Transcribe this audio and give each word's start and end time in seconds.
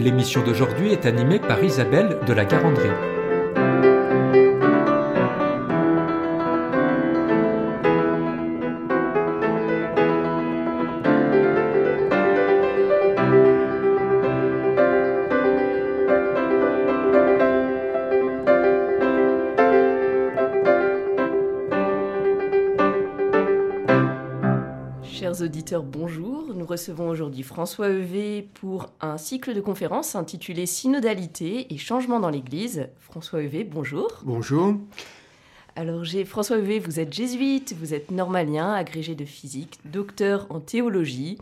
L'émission 0.00 0.42
d'aujourd'hui 0.42 0.92
est 0.92 1.04
animée 1.04 1.38
par 1.38 1.62
Isabelle 1.62 2.16
de 2.26 2.32
la 2.32 2.46
Garandrie. 2.46 2.88
Chers 25.02 25.42
auditeurs, 25.42 25.82
bonjour. 25.82 26.19
Nous 26.70 26.74
recevons 26.74 27.08
aujourd'hui 27.08 27.42
François 27.42 27.88
Evé 27.88 28.48
pour 28.54 28.90
un 29.00 29.18
cycle 29.18 29.54
de 29.54 29.60
conférences 29.60 30.14
intitulé 30.14 30.66
Synodalité 30.66 31.66
et 31.74 31.78
changement 31.78 32.20
dans 32.20 32.30
l'Église. 32.30 32.86
François 33.00 33.42
Evé, 33.42 33.64
bonjour. 33.64 34.20
Bonjour. 34.22 34.76
Alors, 35.74 36.04
j'ai 36.04 36.24
François 36.24 36.58
Evé, 36.58 36.78
vous 36.78 37.00
êtes 37.00 37.12
jésuite, 37.12 37.74
vous 37.76 37.92
êtes 37.92 38.12
normalien, 38.12 38.72
agrégé 38.72 39.16
de 39.16 39.24
physique, 39.24 39.80
docteur 39.84 40.46
en 40.48 40.60
théologie. 40.60 41.38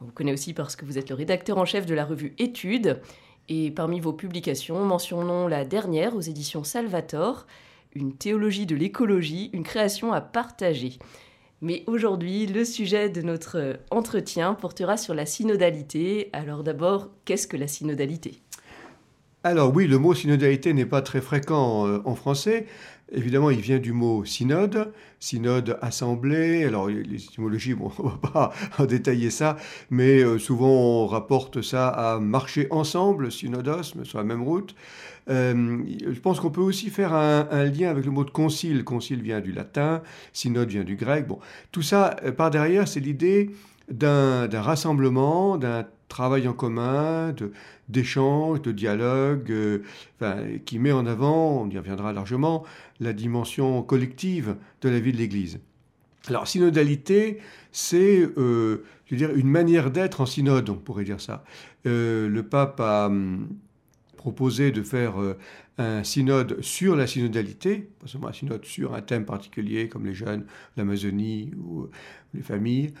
On 0.00 0.06
vous 0.06 0.12
connaît 0.12 0.32
aussi 0.32 0.54
parce 0.54 0.74
que 0.74 0.86
vous 0.86 0.96
êtes 0.96 1.10
le 1.10 1.16
rédacteur 1.16 1.58
en 1.58 1.66
chef 1.66 1.84
de 1.84 1.92
la 1.92 2.06
revue 2.06 2.32
Études. 2.38 3.02
Et 3.50 3.72
parmi 3.72 4.00
vos 4.00 4.14
publications, 4.14 4.82
mentionnons 4.86 5.48
la 5.48 5.66
dernière 5.66 6.16
aux 6.16 6.22
éditions 6.22 6.64
Salvator, 6.64 7.46
Une 7.94 8.14
théologie 8.14 8.64
de 8.64 8.74
l'écologie, 8.74 9.50
une 9.52 9.64
création 9.64 10.14
à 10.14 10.22
partager. 10.22 10.98
Mais 11.62 11.84
aujourd'hui, 11.86 12.46
le 12.46 12.64
sujet 12.64 13.08
de 13.08 13.22
notre 13.22 13.78
entretien 13.92 14.54
portera 14.54 14.96
sur 14.96 15.14
la 15.14 15.26
synodalité. 15.26 16.28
Alors 16.32 16.64
d'abord, 16.64 17.08
qu'est-ce 17.24 17.46
que 17.46 17.56
la 17.56 17.68
synodalité? 17.68 18.42
Alors 19.44 19.72
oui, 19.72 19.86
le 19.86 19.96
mot 19.96 20.12
synodalité 20.12 20.72
n'est 20.72 20.86
pas 20.86 21.02
très 21.02 21.20
fréquent 21.20 21.86
euh, 21.86 22.02
en 22.04 22.16
français. 22.16 22.66
Évidemment, 23.14 23.50
il 23.50 23.60
vient 23.60 23.78
du 23.78 23.92
mot 23.92 24.24
synode, 24.24 24.92
synode 25.20 25.78
assemblée. 25.82 26.64
Alors 26.64 26.88
les 26.88 27.24
étymologies, 27.24 27.74
bon, 27.74 27.92
on 27.98 28.04
ne 28.04 28.10
va 28.10 28.16
pas 28.16 28.52
en 28.78 28.86
détailler 28.86 29.30
ça, 29.30 29.56
mais 29.90 30.22
euh, 30.22 30.38
souvent 30.38 30.70
on 30.70 31.06
rapporte 31.06 31.60
ça 31.60 31.88
à 31.88 32.18
marcher 32.18 32.66
ensemble, 32.70 33.30
synodosme, 33.30 34.04
sur 34.04 34.18
la 34.18 34.24
même 34.24 34.42
route. 34.42 34.74
Euh, 35.30 35.78
je 36.10 36.18
pense 36.20 36.40
qu'on 36.40 36.50
peut 36.50 36.62
aussi 36.62 36.88
faire 36.90 37.12
un, 37.12 37.64
lien 37.64 37.90
avec 37.90 38.04
le 38.06 38.10
mot 38.10 38.24
de 38.24 38.30
concile. 38.30 38.82
Concile 38.82 39.22
vient 39.22 39.40
du 39.40 39.52
latin, 39.52 40.02
synode 40.32 40.68
vient 40.68 40.84
du 40.84 40.96
grec. 40.96 41.26
Bon, 41.26 41.38
tout 41.70 41.82
ça, 41.82 42.16
euh, 42.24 42.32
par 42.32 42.50
derrière, 42.50 42.88
c'est 42.88 43.00
l'idée 43.00 43.50
d'un 43.90 44.48
rassemblement, 44.54 45.58
d'un 45.58 45.86
travail 46.12 46.46
en 46.46 46.52
commun, 46.52 47.34
d'échange, 47.88 48.60
de, 48.62 48.70
dialogue, 48.70 49.50
euh, 49.50 49.78
qui 50.66 50.78
met 50.78 50.92
en 50.92 51.06
avant, 51.06 51.62
on 51.62 51.70
y 51.70 51.78
reviendra 51.78 52.12
largement, 52.12 52.64
la 53.00 53.14
dimension 53.14 53.82
collective 53.82 54.56
de 54.82 54.88
la 54.90 55.00
vie 55.00 55.12
de 55.12 55.16
l'Église. 55.16 55.58
Alors, 56.28 56.46
synodalité, 56.46 57.38
c'est, 57.72 58.28
euh, 58.36 58.84
une 59.10 59.48
manière 59.48 59.90
d'être 59.90 60.20
en 60.20 60.26
synode, 60.26 60.68
on 60.70 60.76
pourrait 60.76 61.04
dire 61.04 61.20
ça. 61.20 61.44
Euh, 61.86 62.28
le 62.28 62.42
pape 62.42 62.78
a 62.80 63.06
hum, 63.06 63.48
proposé 64.16 64.70
de 64.70 64.82
faire 64.82 65.20
euh, 65.20 65.36
un 65.78 66.04
synode 66.04 66.60
sur 66.62 66.94
la 66.94 67.06
synodalité, 67.06 67.88
pas 68.00 68.06
seulement 68.06 68.28
un 68.28 68.32
synode 68.32 68.64
sur 68.64 68.94
un 68.94 69.00
thème 69.00 69.24
particulier 69.24 69.88
comme 69.88 70.06
les 70.06 70.14
jeunes, 70.14 70.44
l'Amazonie 70.76 71.50
ou 71.56 71.88
les 72.34 72.42
familles, 72.42 72.92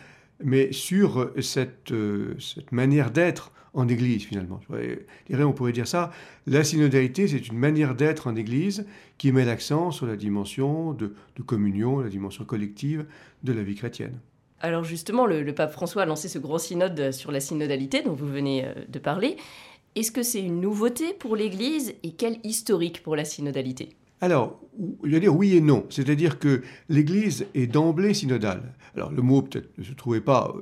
mais 0.44 0.72
sur 0.72 1.30
cette, 1.40 1.92
euh, 1.92 2.34
cette 2.38 2.72
manière 2.72 3.10
d'être 3.10 3.52
en 3.74 3.88
Église 3.88 4.24
finalement. 4.24 4.60
Dirais, 5.28 5.44
on 5.44 5.52
pourrait 5.52 5.72
dire 5.72 5.88
ça, 5.88 6.10
la 6.46 6.62
synodalité 6.62 7.26
c'est 7.26 7.48
une 7.48 7.58
manière 7.58 7.94
d'être 7.94 8.26
en 8.26 8.36
Église 8.36 8.86
qui 9.18 9.32
met 9.32 9.44
l'accent 9.44 9.90
sur 9.90 10.06
la 10.06 10.16
dimension 10.16 10.92
de, 10.92 11.14
de, 11.36 11.42
communion, 11.42 12.00
la 12.00 12.10
dimension 12.10 12.44
collective 12.44 13.06
de 13.42 13.52
la 13.52 13.62
vie 13.62 13.74
chrétienne. 13.74 14.18
Alors 14.60 14.84
justement, 14.84 15.26
le, 15.26 15.42
le, 15.42 15.54
pape 15.54 15.72
François 15.72 16.02
a 16.02 16.06
lancé 16.06 16.28
ce 16.28 16.38
grand 16.38 16.58
synode 16.58 17.12
sur 17.12 17.32
la 17.32 17.40
synodalité 17.40 18.02
dont 18.02 18.12
vous 18.12 18.28
venez 18.28 18.66
euh, 18.66 18.74
de 18.88 18.98
parler. 18.98 19.36
Est-ce 19.94 20.12
que 20.12 20.22
c'est 20.22 20.42
une 20.42 20.60
nouveauté 20.60 21.12
pour 21.14 21.34
l'Église 21.36 21.94
et 22.02 22.12
quel 22.12 22.38
historique 22.44 23.02
pour 23.02 23.16
la 23.16 23.24
synodalité? 23.24 23.90
Alors, 24.22 24.60
je 25.02 25.10
veux 25.10 25.20
dire 25.20 25.36
oui 25.36 25.56
et 25.56 25.60
non. 25.60 25.84
C'est-à-dire 25.90 26.38
que 26.38 26.62
l'Église 26.88 27.44
est 27.54 27.66
d'emblée 27.66 28.14
synodale. 28.14 28.72
Alors, 28.94 29.10
le 29.10 29.20
mot 29.20 29.42
peut-être 29.42 29.76
ne 29.78 29.82
se 29.82 29.92
trouvait 29.94 30.20
pas 30.20 30.54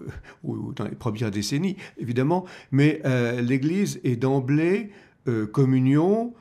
euh, 0.45 0.73
dans 0.75 0.85
les 0.85 0.97
premières 0.97 1.31
décennies, 1.31 1.77
évidemment, 1.99 2.47
mais 2.73 3.03
euh, 3.05 3.43
l'Église 3.43 4.01
est 4.03 4.17
d'emblée 4.17 4.91
euh, 5.29 5.47
communion, 5.47 6.35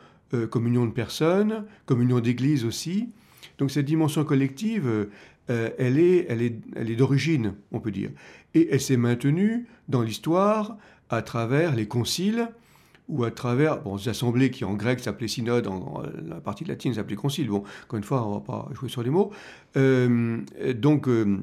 communion 0.51 0.85
de 0.85 0.91
personnes, 0.91 1.65
communion 1.87 2.19
d'Église 2.19 2.63
aussi. 2.63 3.09
Donc, 3.57 3.71
cette 3.71 3.87
dimension 3.87 4.23
collective, 4.23 5.09
elle 5.47 5.97
est, 5.97 6.27
elle 6.29 6.43
est, 6.43 6.55
elle 6.75 6.91
est 6.91 6.95
d'origine, 6.95 7.55
on 7.71 7.79
peut 7.79 7.89
dire. 7.89 8.11
Et 8.53 8.69
elle 8.71 8.79
s'est 8.79 8.95
maintenue 8.95 9.65
dans 9.87 10.03
l'histoire 10.03 10.77
à 11.09 11.23
travers 11.23 11.75
les 11.75 11.87
conciles, 11.87 12.49
ou 13.09 13.23
à 13.23 13.31
travers 13.31 13.81
bon, 13.81 13.97
des 13.97 14.07
assemblées 14.07 14.51
qui 14.51 14.63
en 14.63 14.75
grec 14.75 14.99
s'appelaient 14.99 15.27
synode, 15.27 15.67
en, 15.67 16.03
la 16.25 16.39
partie 16.39 16.63
latine 16.63 16.93
s'appelait 16.93 17.15
concile. 17.15 17.49
Bon, 17.49 17.63
encore 17.85 17.97
une 17.97 18.03
fois, 18.03 18.25
on 18.25 18.29
ne 18.29 18.33
va 18.35 18.41
pas 18.41 18.69
jouer 18.73 18.87
sur 18.87 19.03
les 19.03 19.09
mots. 19.09 19.31
Euh, 19.75 20.39
donc, 20.75 21.07
euh, 21.07 21.39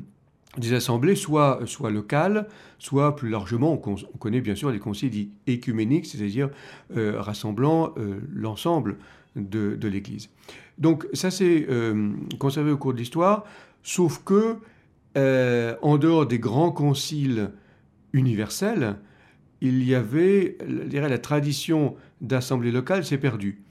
des 0.57 0.73
assemblées 0.73 1.17
soit, 1.17 1.61
soit 1.67 1.91
locales, 1.91 2.49
soit 2.79 3.15
plus 3.17 3.29
largement, 3.29 3.73
on, 3.85 3.95
on 3.95 4.19
connaît 4.19 4.41
bien 4.41 4.55
sûr 4.55 4.71
les 4.71 4.79
conciles 4.79 5.11
dits 5.11 5.31
écuméniques, 5.47 6.07
c'est-à-dire 6.07 6.49
euh, 6.97 7.21
rassemblant 7.21 7.95
l'ensemble 8.33 8.97
de, 9.35 9.77
de 9.77 9.89
l'Église. 9.89 10.31
Donc, 10.79 11.07
ça 11.13 11.31
s'est 11.31 11.67
conservé 12.39 12.71
au 12.71 12.79
cours 12.79 12.95
de 12.95 12.99
l'histoire, 12.99 13.45
sauf 13.83 14.23
que, 14.25 14.57
en 15.83 15.99
dehors 15.99 16.27
des 16.27 16.39
grands 16.39 16.71
conciles 16.71 17.51
universels, 18.15 18.97
il 19.61 19.83
y 19.85 19.95
avait, 19.95 20.59
je 20.67 20.85
dirais, 20.85 21.09
la 21.09 21.19
tradition 21.19 21.97
d'assemblée 22.21 22.71
locale 22.71 23.05
s'est 23.05 23.19
perdue. 23.19 23.63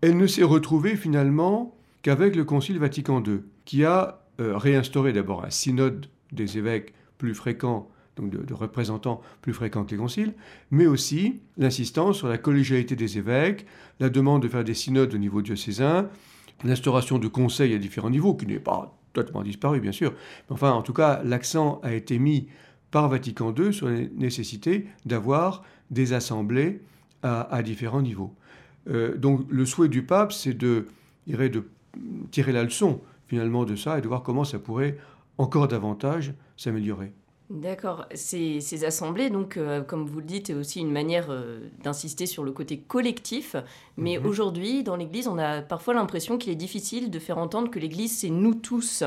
Elle 0.00 0.16
ne 0.16 0.26
s'est 0.26 0.42
retrouvée 0.42 0.96
finalement 0.96 1.76
qu'avec 2.02 2.36
le 2.36 2.44
Concile 2.44 2.78
Vatican 2.78 3.22
II, 3.22 3.40
qui 3.64 3.84
a 3.84 4.24
euh, 4.40 4.56
réinstauré 4.56 5.12
d'abord 5.12 5.44
un 5.44 5.50
synode 5.50 6.06
des 6.32 6.58
évêques 6.58 6.94
plus 7.18 7.34
fréquent, 7.34 7.88
donc 8.16 8.30
de, 8.30 8.54
représentants 8.54 9.20
plus 9.40 9.52
fréquents 9.52 9.84
que 9.84 9.92
les 9.92 9.96
conciles, 9.96 10.34
mais 10.70 10.86
aussi 10.86 11.40
l'insistance 11.56 12.18
sur 12.18 12.28
la 12.28 12.38
collégialité 12.38 12.96
des 12.96 13.18
évêques, 13.18 13.66
la 14.00 14.08
demande 14.08 14.42
de 14.42 14.48
faire 14.48 14.64
des 14.64 14.74
synodes 14.74 15.14
au 15.14 15.18
niveau 15.18 15.42
diocésain, 15.42 16.08
l'instauration 16.64 17.18
de 17.18 17.28
conseils 17.28 17.74
à 17.74 17.78
différents 17.78 18.10
niveaux, 18.10 18.34
qui 18.34 18.46
n'est 18.46 18.58
pas 18.58 18.98
totalement 19.12 19.42
disparu 19.42 19.80
bien 19.80 19.92
sûr, 19.92 20.14
enfin 20.48 20.72
en 20.72 20.82
tout 20.82 20.94
cas 20.94 21.22
l'accent 21.22 21.80
a 21.82 21.92
été 21.92 22.18
mis 22.18 22.48
par 22.92 23.08
Vatican 23.08 23.52
II 23.52 23.74
sur 23.74 23.88
la 23.88 24.02
nécessité 24.14 24.86
d'avoir 25.04 25.64
des 25.90 26.12
assemblées 26.12 26.80
à, 27.24 27.52
à 27.52 27.62
différents 27.62 28.02
niveaux. 28.02 28.32
Euh, 28.88 29.16
donc 29.16 29.44
le 29.48 29.66
souhait 29.66 29.88
du 29.88 30.04
pape, 30.04 30.32
c'est 30.32 30.54
de, 30.54 30.86
de 31.26 31.64
tirer 32.30 32.52
la 32.52 32.62
leçon 32.62 33.00
finalement 33.26 33.64
de 33.64 33.74
ça 33.74 33.98
et 33.98 34.02
de 34.02 34.08
voir 34.08 34.22
comment 34.22 34.44
ça 34.44 34.58
pourrait 34.58 34.96
encore 35.38 35.66
davantage 35.66 36.34
s'améliorer. 36.56 37.12
D'accord. 37.50 38.06
Ces, 38.14 38.60
ces, 38.60 38.84
assemblées, 38.84 39.28
donc, 39.28 39.58
euh, 39.58 39.82
comme 39.82 40.06
vous 40.06 40.20
le 40.20 40.24
dites, 40.24 40.48
est 40.48 40.54
aussi 40.54 40.80
une 40.80 40.90
manière 40.90 41.26
euh, 41.28 41.60
d'insister 41.82 42.24
sur 42.24 42.44
le 42.44 42.52
côté 42.52 42.78
collectif. 42.78 43.56
Mais 43.98 44.18
mmh. 44.18 44.26
aujourd'hui, 44.26 44.82
dans 44.82 44.96
l'Église, 44.96 45.28
on 45.28 45.36
a 45.36 45.60
parfois 45.60 45.92
l'impression 45.92 46.38
qu'il 46.38 46.50
est 46.50 46.56
difficile 46.56 47.10
de 47.10 47.18
faire 47.18 47.36
entendre 47.36 47.70
que 47.70 47.78
l'Église, 47.78 48.16
c'est 48.16 48.30
nous 48.30 48.54
tous. 48.54 49.04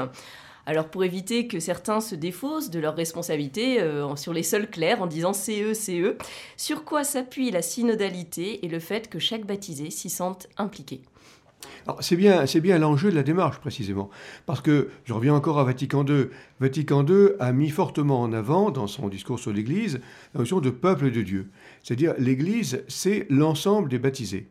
Alors 0.65 0.89
pour 0.89 1.03
éviter 1.03 1.47
que 1.47 1.59
certains 1.59 2.01
se 2.01 2.15
défaussent 2.15 2.69
de 2.69 2.79
leurs 2.79 2.95
responsabilités 2.95 3.79
euh, 3.81 4.15
sur 4.15 4.33
les 4.33 4.43
seuls 4.43 4.69
clercs 4.69 5.01
en 5.01 5.07
disant 5.07 5.33
c'est 5.33 5.61
eux, 5.61 5.73
c'est 5.73 5.99
eux, 5.99 6.17
sur 6.57 6.83
quoi 6.83 7.03
s'appuie 7.03 7.51
la 7.51 7.61
synodalité 7.61 8.65
et 8.65 8.67
le 8.67 8.79
fait 8.79 9.09
que 9.09 9.19
chaque 9.19 9.45
baptisé 9.45 9.89
s'y 9.91 10.09
sente 10.09 10.47
impliqué 10.57 11.01
c'est 11.99 12.15
bien, 12.15 12.45
c'est 12.45 12.61
bien 12.61 12.77
l'enjeu 12.77 13.09
de 13.09 13.15
la 13.15 13.23
démarche 13.23 13.59
précisément, 13.59 14.09
parce 14.45 14.61
que 14.61 14.89
je 15.05 15.13
reviens 15.13 15.33
encore 15.33 15.59
à 15.59 15.63
Vatican 15.63 16.05
II. 16.05 16.27
Vatican 16.59 17.05
II 17.05 17.29
a 17.39 17.51
mis 17.51 17.69
fortement 17.69 18.21
en 18.21 18.33
avant 18.33 18.71
dans 18.71 18.87
son 18.87 19.07
discours 19.09 19.39
sur 19.39 19.51
l'Église 19.51 20.01
la 20.33 20.39
notion 20.39 20.59
de 20.61 20.69
peuple 20.69 21.11
de 21.11 21.21
Dieu, 21.21 21.49
c'est-à-dire 21.83 22.13
l'Église, 22.17 22.83
c'est 22.87 23.25
l'ensemble 23.29 23.89
des 23.89 23.99
baptisés. 23.99 24.47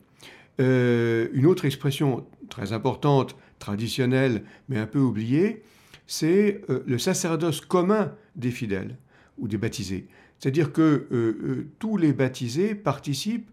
Euh, 0.61 1.27
une 1.33 1.45
autre 1.45 1.65
expression 1.65 2.25
très 2.49 2.73
importante, 2.73 3.35
traditionnelle, 3.59 4.43
mais 4.69 4.77
un 4.77 4.87
peu 4.87 4.99
oubliée, 4.99 5.63
c'est 6.07 6.61
euh, 6.69 6.83
le 6.85 6.97
sacerdoce 6.97 7.61
commun 7.61 8.13
des 8.35 8.51
fidèles 8.51 8.97
ou 9.37 9.47
des 9.47 9.57
baptisés. 9.57 10.07
C'est-à-dire 10.39 10.71
que 10.71 11.07
euh, 11.11 11.67
tous 11.79 11.97
les 11.97 12.13
baptisés 12.13 12.75
participent 12.75 13.49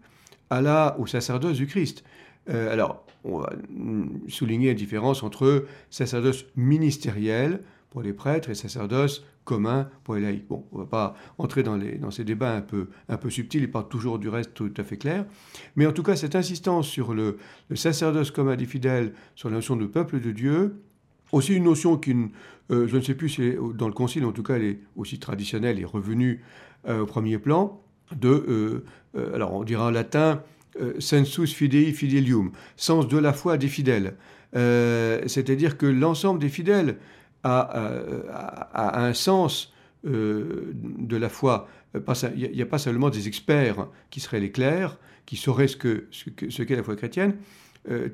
à 0.49 0.61
la, 0.61 0.97
au 0.99 1.07
sacerdoce 1.07 1.57
du 1.57 1.67
Christ. 1.67 2.03
alors, 2.47 3.05
on 3.23 3.39
va 3.39 3.53
souligner 4.27 4.67
la 4.67 4.73
différence 4.73 5.23
entre 5.23 5.65
sacerdoce 5.89 6.45
ministériel 6.55 7.61
pour 7.89 8.01
les 8.01 8.11
prêtres 8.11 8.49
et 8.49 8.55
sacerdoce 8.55 9.23
commun 9.43 9.89
pour 10.03 10.15
les 10.15 10.21
laïcs. 10.21 10.47
Bon, 10.47 10.65
on 10.71 10.79
ne 10.79 10.83
va 10.83 10.89
pas 10.89 11.15
entrer 11.37 11.63
dans, 11.63 11.75
les, 11.75 11.97
dans 11.97 12.11
ces 12.11 12.23
débats 12.23 12.55
un 12.55 12.61
peu, 12.61 12.89
un 13.09 13.17
peu 13.17 13.29
subtils 13.29 13.63
et 13.63 13.67
pas 13.67 13.83
toujours 13.83 14.19
du 14.19 14.29
reste 14.29 14.53
tout 14.53 14.73
à 14.77 14.83
fait 14.83 14.97
clair. 14.97 15.25
Mais 15.75 15.85
en 15.85 15.91
tout 15.91 16.03
cas, 16.03 16.15
cette 16.15 16.35
insistance 16.35 16.87
sur 16.87 17.13
le, 17.13 17.37
sacerdoce 17.75 18.31
commun 18.31 18.55
des 18.55 18.65
fidèles, 18.65 19.13
sur 19.35 19.49
la 19.49 19.55
notion 19.55 19.75
de 19.75 19.85
peuple 19.85 20.19
de 20.19 20.31
Dieu, 20.31 20.81
aussi 21.33 21.55
une 21.55 21.63
notion 21.63 21.97
qui, 21.97 22.15
euh, 22.71 22.87
je 22.87 22.95
ne 22.95 23.01
sais 23.01 23.15
plus 23.15 23.27
si 23.27 23.53
dans 23.75 23.87
le 23.87 23.93
concile, 23.93 24.23
en 24.23 24.31
tout 24.31 24.43
cas, 24.43 24.55
elle 24.55 24.63
est 24.63 24.79
aussi 24.95 25.19
traditionnelle 25.19 25.79
et 25.79 25.85
revenue 25.85 26.41
euh, 26.87 27.01
au 27.01 27.05
premier 27.05 27.39
plan, 27.39 27.81
de, 28.15 28.85
euh, 29.17 29.35
alors 29.35 29.53
on 29.53 29.63
dira 29.63 29.87
en 29.87 29.91
latin, 29.91 30.41
sensus 30.97 31.53
fidei 31.53 31.91
fidelium, 31.91 32.51
sens 32.77 33.07
de 33.07 33.17
la 33.17 33.31
foi 33.31 33.57
des 33.57 33.67
fidèles. 33.67 34.15
C'est-à-dire 34.53 35.77
que 35.77 35.85
l'ensemble 35.85 36.39
des 36.39 36.49
fidèles 36.49 36.97
a, 37.43 39.05
un 39.05 39.13
sens 39.13 39.71
de 40.03 41.15
la 41.17 41.29
foi. 41.29 41.67
Il 42.35 42.51
n'y 42.51 42.61
a, 42.61 42.65
pas 42.65 42.79
seulement 42.79 43.11
des 43.11 43.27
experts 43.27 43.87
qui 44.09 44.19
seraient 44.19 44.39
les 44.39 44.49
clercs, 44.49 44.97
qui 45.27 45.37
sauraient 45.37 45.67
ce 45.67 45.77
qu'est 46.63 46.75
la 46.75 46.81
foi 46.81 46.95
chrétienne. 46.95 47.35
Euh, 47.89 48.09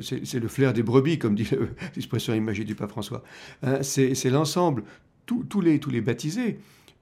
c'est 0.00 0.40
le 0.40 0.48
flair 0.48 0.72
des 0.72 0.82
brebis, 0.82 1.18
comme 1.18 1.34
dit 1.34 1.48
l'expression 1.96 2.34
imagée 2.34 2.64
du 2.64 2.74
pape 2.74 2.90
François. 2.90 3.22
Hein, 3.62 3.82
c'est 3.82 4.30
l'ensemble. 4.30 4.84
Tous 5.26 5.60
les, 5.60 6.00
baptisés 6.00 6.58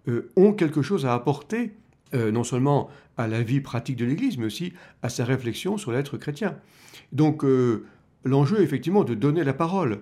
euh, 0.08 0.31
ont 0.36 0.52
quelque 0.52 0.82
chose 0.82 1.04
à 1.04 1.14
apporter, 1.14 1.72
non 2.12 2.44
seulement 2.44 2.88
à 3.16 3.26
la 3.26 3.42
vie 3.42 3.60
pratique 3.60 3.96
de 3.96 4.04
l'Église, 4.04 4.38
mais 4.38 4.46
aussi 4.46 4.72
à 5.02 5.08
sa 5.08 5.25
réflexion 5.25 5.76
sur 5.78 5.90
l'être 5.90 6.16
chrétien. 6.16 6.56
Donc, 7.10 7.44
l'enjeu, 8.25 8.62
effectivement, 8.62 9.02
de 9.02 9.14
donner 9.14 9.42
la 9.42 9.52
parole 9.52 9.98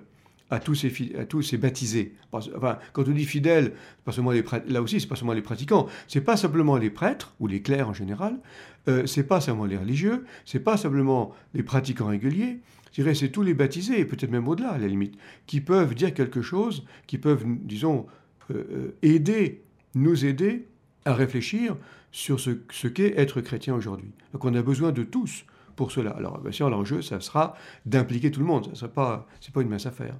à 0.53 0.59
tous 0.59 0.75
ces, 0.75 1.17
à 1.19 1.25
tous 1.25 1.41
ces 1.41 1.57
baptisés. 1.57 2.15
Enfin, 2.31 2.79
quand 2.93 3.09
on 3.09 3.13
dit 3.13 3.25
fidèles, 3.25 3.73
pas 4.05 4.13
seulement 4.13 4.33
les 4.33 4.45
là 4.69 4.83
aussi, 4.83 5.01
c'est 5.01 5.07
pas 5.07 5.17
seulement 5.17 5.33
les 5.33 5.41
pratiquants, 5.41 5.87
c'est 6.09 6.21
pas 6.21 6.37
simplement 6.37 6.77
les 6.77 6.91
prêtres 6.91 7.35
ou 7.41 7.47
les 7.47 7.63
clercs 7.63 7.89
en 7.89 7.95
général, 7.95 8.39
euh, 8.87 9.07
c'est 9.07 9.23
pas 9.23 9.41
seulement 9.41 9.65
les 9.65 9.79
religieux, 9.79 10.27
c'est 10.45 10.61
pas 10.61 10.77
simplement 10.77 11.35
les 11.55 11.63
pratiquants 11.63 12.09
réguliers. 12.09 12.61
Je 12.91 12.97
dirais, 12.97 13.15
c'est 13.15 13.31
tous 13.31 13.43
les 13.43 13.55
baptisés, 13.55 13.99
et 13.99 14.05
peut-être 14.05 14.31
même 14.31 14.47
au-delà 14.47 14.73
à 14.73 14.79
la 14.79 14.89
limite, 14.89 15.15
qui 15.47 15.63
peuvent 15.63 15.95
dire 15.95 16.13
quelque 16.13 16.43
chose, 16.43 16.85
qui 17.07 17.17
peuvent, 17.17 17.45
disons, 17.47 18.07
euh, 18.51 18.65
euh, 18.73 18.97
aider, 19.01 19.63
nous 19.95 20.27
aider 20.27 20.69
à 21.07 21.15
réfléchir 21.15 21.79
sur 22.11 22.39
ce, 22.39 22.89
qu'est 22.89 23.19
être 23.19 23.41
chrétien 23.41 23.75
aujourd'hui. 23.75 24.13
Donc 24.35 24.45
on 24.45 24.55
a 24.55 24.61
besoin 24.61 24.93
de 24.93 25.03
tous 25.03 25.47
pour 25.77 25.93
cela. 25.93 26.11
Alors 26.11 26.39
bien 26.41 26.53
sûr, 26.53 26.69
l'enjeu, 26.69 27.01
ça 27.01 27.21
sera 27.21 27.57
d'impliquer 27.87 28.31
tout 28.31 28.41
le 28.41 28.47
monde. 28.47 28.69
Ce 28.75 28.85
n'est 28.85 28.91
pas, 28.91 29.27
pas 29.55 29.63
une 29.63 29.71
mince 29.71 29.87
affaire 29.87 30.15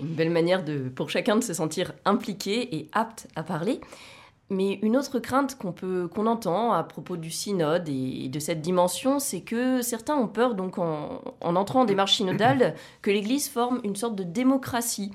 une 0.00 0.14
belle 0.14 0.30
manière 0.30 0.64
de, 0.64 0.88
pour 0.88 1.10
chacun 1.10 1.36
de 1.36 1.42
se 1.42 1.54
sentir 1.54 1.92
impliqué 2.04 2.76
et 2.76 2.88
apte 2.92 3.28
à 3.36 3.42
parler. 3.42 3.80
Mais 4.48 4.78
une 4.82 4.96
autre 4.96 5.18
crainte 5.18 5.58
qu'on 5.58 5.72
peut 5.72 6.06
qu'on 6.06 6.26
entend 6.26 6.72
à 6.72 6.84
propos 6.84 7.16
du 7.16 7.30
synode 7.30 7.88
et 7.88 8.28
de 8.28 8.38
cette 8.38 8.60
dimension, 8.60 9.18
c'est 9.18 9.40
que 9.40 9.82
certains 9.82 10.16
ont 10.16 10.28
peur, 10.28 10.54
donc 10.54 10.78
en, 10.78 11.20
entrant 11.40 11.80
en 11.80 11.84
démarche 11.84 12.16
synodale, 12.16 12.76
que 13.02 13.10
l'Église 13.10 13.48
forme 13.48 13.80
une 13.82 13.96
sorte 13.96 14.14
de 14.14 14.22
démocratie 14.22 15.10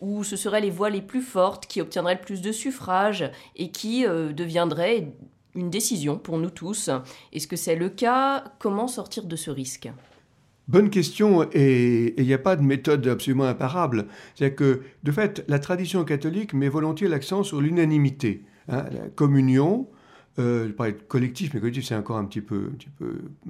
où 0.00 0.22
ce 0.22 0.36
seraient 0.36 0.60
les 0.60 0.70
voix 0.70 0.90
les 0.90 1.02
plus 1.02 1.22
fortes 1.22 1.66
qui 1.66 1.80
obtiendraient 1.80 2.14
le 2.14 2.20
plus 2.20 2.42
de 2.42 2.52
suffrages 2.52 3.30
et 3.56 3.70
qui 3.70 4.06
euh, 4.06 4.32
deviendraient 4.32 5.12
une 5.54 5.70
décision 5.70 6.18
pour 6.18 6.38
nous 6.38 6.50
tous. 6.50 6.90
Est-ce 7.32 7.48
que 7.48 7.56
c'est 7.56 7.76
le 7.76 7.88
cas? 7.88 8.44
Comment 8.58 8.88
sortir 8.88 9.24
de 9.24 9.36
ce 9.36 9.50
risque? 9.50 9.88
Bonne 10.68 10.90
question, 10.90 11.48
et 11.52 12.14
il 12.20 12.26
n'y 12.26 12.34
a 12.34 12.38
pas 12.38 12.56
de 12.56 12.62
méthode 12.62 13.06
absolument 13.06 13.44
imparable. 13.44 14.06
C'est-à-dire 14.34 14.56
que, 14.56 14.80
de 15.04 15.12
fait, 15.12 15.44
la 15.46 15.60
tradition 15.60 16.04
catholique 16.04 16.54
met 16.54 16.68
volontiers 16.68 17.06
l'accent 17.06 17.44
sur 17.44 17.60
l'unanimité. 17.60 18.42
Hein, 18.68 18.84
la 18.90 19.08
communion, 19.10 19.86
euh, 20.40 20.66
je 20.66 20.72
parlais 20.72 20.94
de 20.94 21.02
collectif, 21.06 21.54
mais 21.54 21.60
collectif 21.60 21.84
c'est 21.84 21.94
encore 21.94 22.16
un 22.16 22.24
petit 22.24 22.40
peu, 22.40 22.72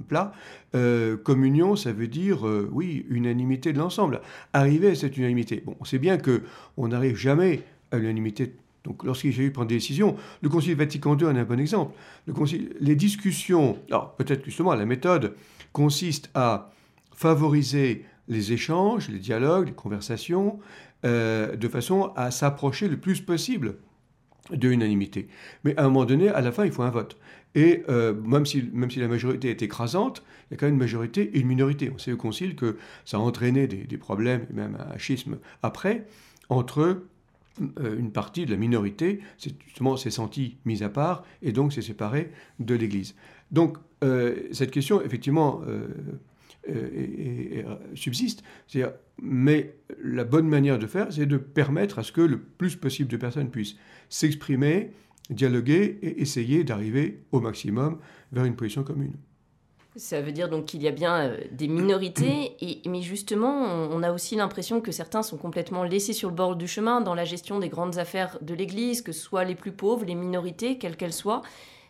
plat. 0.07 0.31
Euh, 0.75 1.17
communion, 1.17 1.75
ça 1.75 1.91
veut 1.91 2.07
dire, 2.07 2.47
euh, 2.47 2.69
oui, 2.71 3.03
unanimité 3.09 3.73
de 3.73 3.79
l'ensemble. 3.79 4.21
Arriver 4.53 4.91
à 4.91 4.95
cette 4.95 5.17
unanimité. 5.17 5.63
Bon, 5.65 5.75
on 5.79 5.85
sait 5.85 5.99
bien 5.99 6.19
qu'on 6.19 6.87
n'arrive 6.87 7.15
jamais 7.15 7.63
à 7.91 7.97
l'unanimité. 7.97 8.53
Donc, 8.83 9.03
lorsqu'il 9.03 9.33
s'agit 9.33 9.47
de 9.47 9.53
prendre 9.53 9.69
des 9.69 9.75
décisions, 9.75 10.15
le 10.43 10.49
Concile 10.49 10.75
Vatican 10.75 11.17
II 11.17 11.25
en 11.25 11.35
est 11.35 11.39
un 11.39 11.45
bon 11.45 11.59
exemple. 11.59 11.93
Les 12.79 12.95
discussions, 12.95 13.79
alors 13.89 14.15
peut-être 14.15 14.45
justement 14.45 14.75
la 14.75 14.85
méthode 14.85 15.33
consiste 15.73 16.29
à 16.35 16.71
favoriser 17.17 18.05
les 18.29 18.53
échanges, 18.53 19.09
les 19.09 19.19
dialogues, 19.19 19.67
les 19.67 19.73
conversations, 19.73 20.59
euh, 21.03 21.55
de 21.55 21.67
façon 21.67 22.13
à 22.15 22.31
s'approcher 22.31 22.87
le 22.87 22.97
plus 22.97 23.21
possible 23.21 23.75
de 24.51 24.69
l'unanimité. 24.69 25.27
Mais 25.63 25.75
à 25.77 25.81
un 25.81 25.85
moment 25.85 26.05
donné, 26.05 26.29
à 26.29 26.41
la 26.41 26.51
fin, 26.51 26.63
il 26.63 26.71
faut 26.71 26.83
un 26.83 26.89
vote. 26.89 27.17
Et 27.55 27.83
euh, 27.89 28.13
même, 28.13 28.45
si, 28.45 28.69
même 28.71 28.91
si 28.91 28.99
la 28.99 29.07
majorité 29.07 29.49
est 29.49 29.61
écrasante, 29.61 30.23
il 30.49 30.53
y 30.53 30.55
a 30.55 30.57
quand 30.57 30.67
même 30.67 30.75
une 30.75 30.79
majorité 30.79 31.31
et 31.33 31.39
une 31.39 31.47
minorité. 31.47 31.91
On 31.93 31.97
sait 31.97 32.11
au 32.11 32.17
Concile 32.17 32.55
que 32.55 32.77
ça 33.03 33.17
a 33.17 33.19
entraîné 33.19 33.67
des, 33.67 33.97
problèmes, 33.97 34.45
et 34.49 34.53
même 34.53 34.77
un 34.93 34.97
schisme 34.97 35.37
après, 35.63 36.05
entre 36.49 37.03
euh, 37.79 37.97
une 37.97 38.11
partie 38.11 38.45
de 38.45 38.51
la 38.51 38.57
minorité, 38.57 39.21
justement 39.65 39.97
s'est 39.97 40.11
sentie 40.11 40.57
mise 40.65 40.83
à 40.83 40.89
part 40.89 41.23
et 41.41 41.51
donc 41.51 41.73
s'est 41.73 41.81
séparée 41.81 42.31
de 42.59 42.75
l'Église. 42.75 43.15
Donc 43.51 43.77
cette 44.51 44.69
question, 44.69 45.01
effectivement, 45.01 45.61
euh, 46.69 46.89
et, 46.93 47.63
euh, 47.65 47.75
subsiste. 47.95 48.43
Mais 49.21 49.75
la 50.01 50.23
bonne 50.23 50.47
manière 50.47 50.79
de 50.79 50.87
faire, 50.87 51.07
c'est 51.11 51.25
de 51.25 51.37
permettre 51.37 51.99
à 51.99 52.03
ce 52.03 52.11
que 52.11 52.21
le 52.21 52.39
plus 52.39 52.75
possible 52.75 53.09
de 53.09 53.17
personnes 53.17 53.49
puissent 53.49 53.75
s'exprimer, 54.09 54.91
dialoguer 55.29 55.99
et 56.01 56.21
essayer 56.21 56.63
d'arriver 56.63 57.23
au 57.31 57.39
maximum 57.39 57.99
vers 58.31 58.45
une 58.45 58.55
position 58.55 58.83
commune. 58.83 59.13
Ça 59.95 60.21
veut 60.21 60.31
dire 60.31 60.47
donc 60.47 60.65
qu'il 60.65 60.83
y 60.83 60.87
a 60.87 60.91
bien 60.91 61.21
euh, 61.21 61.37
des 61.51 61.67
minorités, 61.67 62.55
et, 62.61 62.87
mais 62.87 63.01
justement, 63.01 63.63
on 63.91 64.03
a 64.03 64.11
aussi 64.11 64.35
l'impression 64.35 64.79
que 64.79 64.91
certains 64.91 65.23
sont 65.23 65.37
complètement 65.37 65.83
laissés 65.83 66.13
sur 66.13 66.29
le 66.29 66.35
bord 66.35 66.55
du 66.55 66.67
chemin 66.67 67.01
dans 67.01 67.15
la 67.15 67.25
gestion 67.25 67.59
des 67.59 67.69
grandes 67.69 67.97
affaires 67.97 68.37
de 68.41 68.53
l'Église, 68.53 69.01
que 69.01 69.11
ce 69.11 69.21
soit 69.21 69.43
les 69.43 69.55
plus 69.55 69.71
pauvres, 69.71 70.05
les 70.05 70.15
minorités, 70.15 70.77
quelles 70.77 70.97
qu'elles 70.97 71.13
soient. 71.13 71.41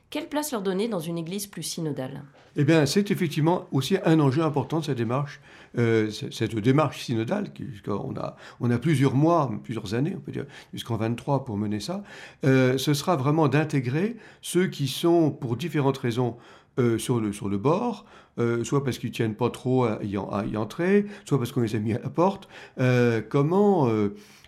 Quelle 0.10 0.30
place 0.30 0.54
leur 0.54 0.62
donner 0.62 0.88
dans 0.88 1.02
une 1.02 1.18
église 1.18 1.48
plus 1.48 1.64
synodale? 1.64 2.24
Eh 2.56 2.64
bien, 2.64 2.86
c'est 2.86 3.12
effectivement 3.12 3.68
aussi 3.72 3.98
un 4.06 4.20
enjeu 4.20 4.42
important 4.42 4.80
de 4.80 4.86
cette 4.86 4.98
démarche, 4.98 5.42
euh, 5.78 6.10
cette 6.10 6.56
démarche 6.56 7.04
synodale, 7.04 7.52
on 7.88 8.16
a, 8.16 8.36
on 8.62 8.72
a 8.72 8.78
plusieurs 8.80 9.14
mois, 9.14 9.52
plusieurs 9.64 9.94
années, 9.94 10.14
on 10.16 10.22
peut 10.22 10.32
dire, 10.32 10.46
jusqu'en 10.74 10.96
23 10.96 11.44
pour 11.44 11.58
mener 11.58 11.82
ça. 11.82 12.04
Euh, 12.46 12.78
ce 12.78 12.94
sera 12.94 13.18
vraiment 13.18 13.50
d'intégrer 13.50 14.16
ceux 14.42 14.68
qui 14.68 14.88
sont, 14.88 15.30
pour 15.30 15.58
différentes 15.58 15.98
raisons, 15.98 16.38
euh, 16.78 16.98
sur, 16.98 17.20
le, 17.20 17.34
sur 17.34 17.50
le 17.50 17.58
bord, 17.58 18.06
soit 18.64 18.84
parce 18.84 19.00
qu'ils 19.00 19.10
ne 19.10 19.16
tiennent 19.16 19.36
pas 19.36 19.50
trop 19.50 19.86
à 19.86 20.00
y, 20.04 20.18
entrer, 20.58 21.08
soit 21.26 21.40
parce 21.40 21.52
qu'on 21.52 21.62
les 21.62 21.76
a 21.76 21.80
mis 21.80 21.94
à 21.94 22.00
la 22.00 22.10
porte. 22.10 22.48
comment 23.30 23.90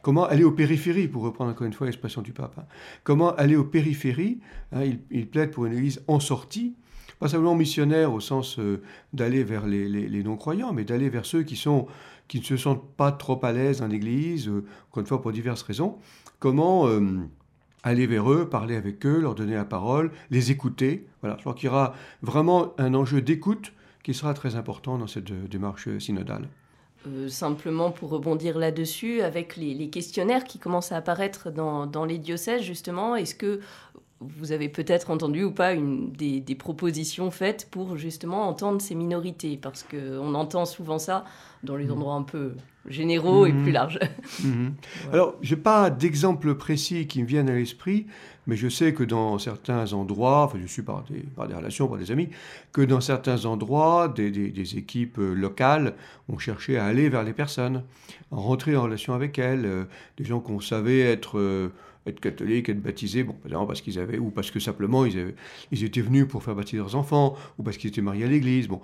Comment 0.01 0.25
aller 0.25 0.43
aux 0.43 0.51
périphéries, 0.51 1.07
pour 1.07 1.23
reprendre 1.23 1.51
encore 1.51 1.67
une 1.67 1.73
fois 1.73 1.87
l'expression 1.87 2.21
du 2.21 2.31
pape. 2.31 2.57
Hein. 2.57 2.65
Comment 3.03 3.35
aller 3.35 3.55
aux 3.55 3.65
périphéries 3.65 4.39
hein, 4.71 4.81
il, 5.11 5.27
plaide 5.27 5.51
pour 5.51 5.65
une 5.65 5.73
église 5.73 6.01
en 6.07 6.19
sortie, 6.19 6.75
pas 7.19 7.27
simplement 7.27 7.55
missionnaire 7.55 8.13
au 8.13 8.21
sens 8.21 8.59
euh, 8.59 8.81
d'aller 9.11 9.43
vers 9.43 9.65
les, 9.67 10.23
non-croyants, 10.23 10.71
mais 10.71 10.85
d'aller 10.85 11.09
vers 11.09 11.25
ceux 11.25 11.43
qui, 11.43 11.57
sont, 11.57 11.87
qui 12.27 12.39
ne 12.39 12.45
se 12.45 12.55
sentent 12.55 12.95
pas 12.95 13.11
trop 13.11 13.43
à 13.43 13.51
l'aise 13.51 13.81
en 13.81 13.89
église, 13.89 14.47
euh, 14.47 14.63
encore 14.89 15.01
une 15.01 15.07
fois 15.07 15.21
pour 15.21 15.31
diverses 15.33 15.63
raisons. 15.63 15.97
Comment 16.39 16.87
euh, 16.87 17.01
aller 17.83 18.07
vers 18.07 18.31
eux, 18.31 18.49
parler 18.49 18.75
avec 18.75 19.05
eux, 19.05 19.19
leur 19.19 19.35
donner 19.35 19.55
la 19.55 19.65
parole, 19.65 20.11
les 20.31 20.51
écouter. 20.51 21.05
Voilà, 21.21 21.35
je 21.37 21.41
crois 21.41 21.53
qu'il 21.53 21.65
y 21.65 21.69
aura 21.69 21.93
vraiment 22.21 22.73
un 22.77 22.93
enjeu 22.93 23.21
d'écoute 23.21 23.73
qui 24.03 24.13
sera 24.13 24.33
très 24.33 24.55
important 24.55 24.97
dans 24.97 25.07
cette 25.07 25.31
démarche 25.49 25.97
synodale. 25.99 26.47
Euh, 27.07 27.29
simplement 27.29 27.91
pour 27.91 28.09
rebondir 28.09 28.57
là-dessus, 28.57 29.21
avec 29.21 29.55
les, 29.55 29.89
questionnaires 29.89 30.43
qui 30.43 30.59
commencent 30.59 30.91
à 30.91 30.97
apparaître 30.97 31.49
dans, 31.49 32.05
les 32.05 32.17
diocèses, 32.17 32.61
justement, 32.61 33.15
est-ce 33.15 33.35
que 33.35 33.61
vous 34.21 34.51
avez 34.51 34.67
peut-être 34.67 35.11
entendu 35.11 35.43
ou 35.43 35.51
pas 35.51 35.73
une, 35.73 36.11
des, 36.11 36.55
propositions 36.55 37.31
faites 37.31 37.69
pour 37.71 37.95
justement 37.95 38.49
entendre 38.49 38.81
ces 38.81 38.95
minorités, 38.95 39.57
parce 39.57 39.83
qu'on 39.83 40.33
entend 40.35 40.65
souvent 40.65 40.99
ça 40.99 41.23
dans 41.63 41.77
les 41.77 41.85
mmh. 41.85 41.91
endroits 41.91 42.15
un 42.15 42.23
peu 42.23 42.53
généraux 42.87 43.45
et 43.45 43.51
plus 43.51 43.71
mmh. 43.71 43.73
larges. 43.73 43.99
Mmh. 44.43 44.69
Alors, 45.11 45.35
je 45.41 45.53
n'ai 45.53 45.61
pas 45.61 45.89
d'exemple 45.89 46.55
précis 46.55 47.07
qui 47.07 47.21
me 47.21 47.27
viennent 47.27 47.49
à 47.49 47.55
l'esprit, 47.55 48.07
mais 48.47 48.55
je 48.55 48.69
sais 48.69 48.93
que 48.93 49.03
dans 49.03 49.37
certains 49.37 49.91
endroits, 49.91 50.43
enfin 50.43 50.59
je 50.61 50.67
suis 50.67 50.81
par 50.81 51.03
des, 51.03 51.19
par 51.19 51.47
des 51.47 51.55
relations, 51.55 51.87
par 51.87 51.97
des 51.97 52.11
amis, 52.11 52.29
que 52.71 52.81
dans 52.81 53.01
certains 53.01 53.43
endroits, 53.45 54.07
des, 54.07 54.31
des, 54.31 54.77
équipes 54.77 55.17
locales 55.17 55.95
ont 56.29 56.37
cherché 56.37 56.77
à 56.77 56.85
aller 56.85 57.09
vers 57.09 57.23
les 57.23 57.33
personnes, 57.33 57.83
à 58.31 58.35
rentrer 58.35 58.77
en 58.77 58.83
relation 58.83 59.13
avec 59.13 59.39
elles, 59.39 59.65
euh, 59.65 59.83
des 60.17 60.23
gens 60.25 60.39
qu'on 60.39 60.61
savait 60.61 60.99
être... 60.99 61.37
Euh, 61.37 61.69
être 62.09 62.19
catholiques, 62.19 62.69
être 62.69 62.81
baptisés, 62.81 63.23
bon, 63.23 63.35
parce 63.65 63.81
qu'ils 63.81 63.99
avaient, 63.99 64.17
ou 64.17 64.29
parce 64.29 64.51
que 64.51 64.59
simplement 64.59 65.05
ils, 65.05 65.17
avaient, 65.19 65.35
ils 65.71 65.83
étaient 65.83 66.01
venus 66.01 66.27
pour 66.27 66.43
faire 66.43 66.55
baptiser 66.55 66.77
leurs 66.77 66.95
enfants, 66.95 67.35
ou 67.57 67.63
parce 67.63 67.77
qu'ils 67.77 67.89
étaient 67.89 68.01
mariés 68.01 68.25
à 68.25 68.27
l'église, 68.27 68.67
bon, 68.67 68.81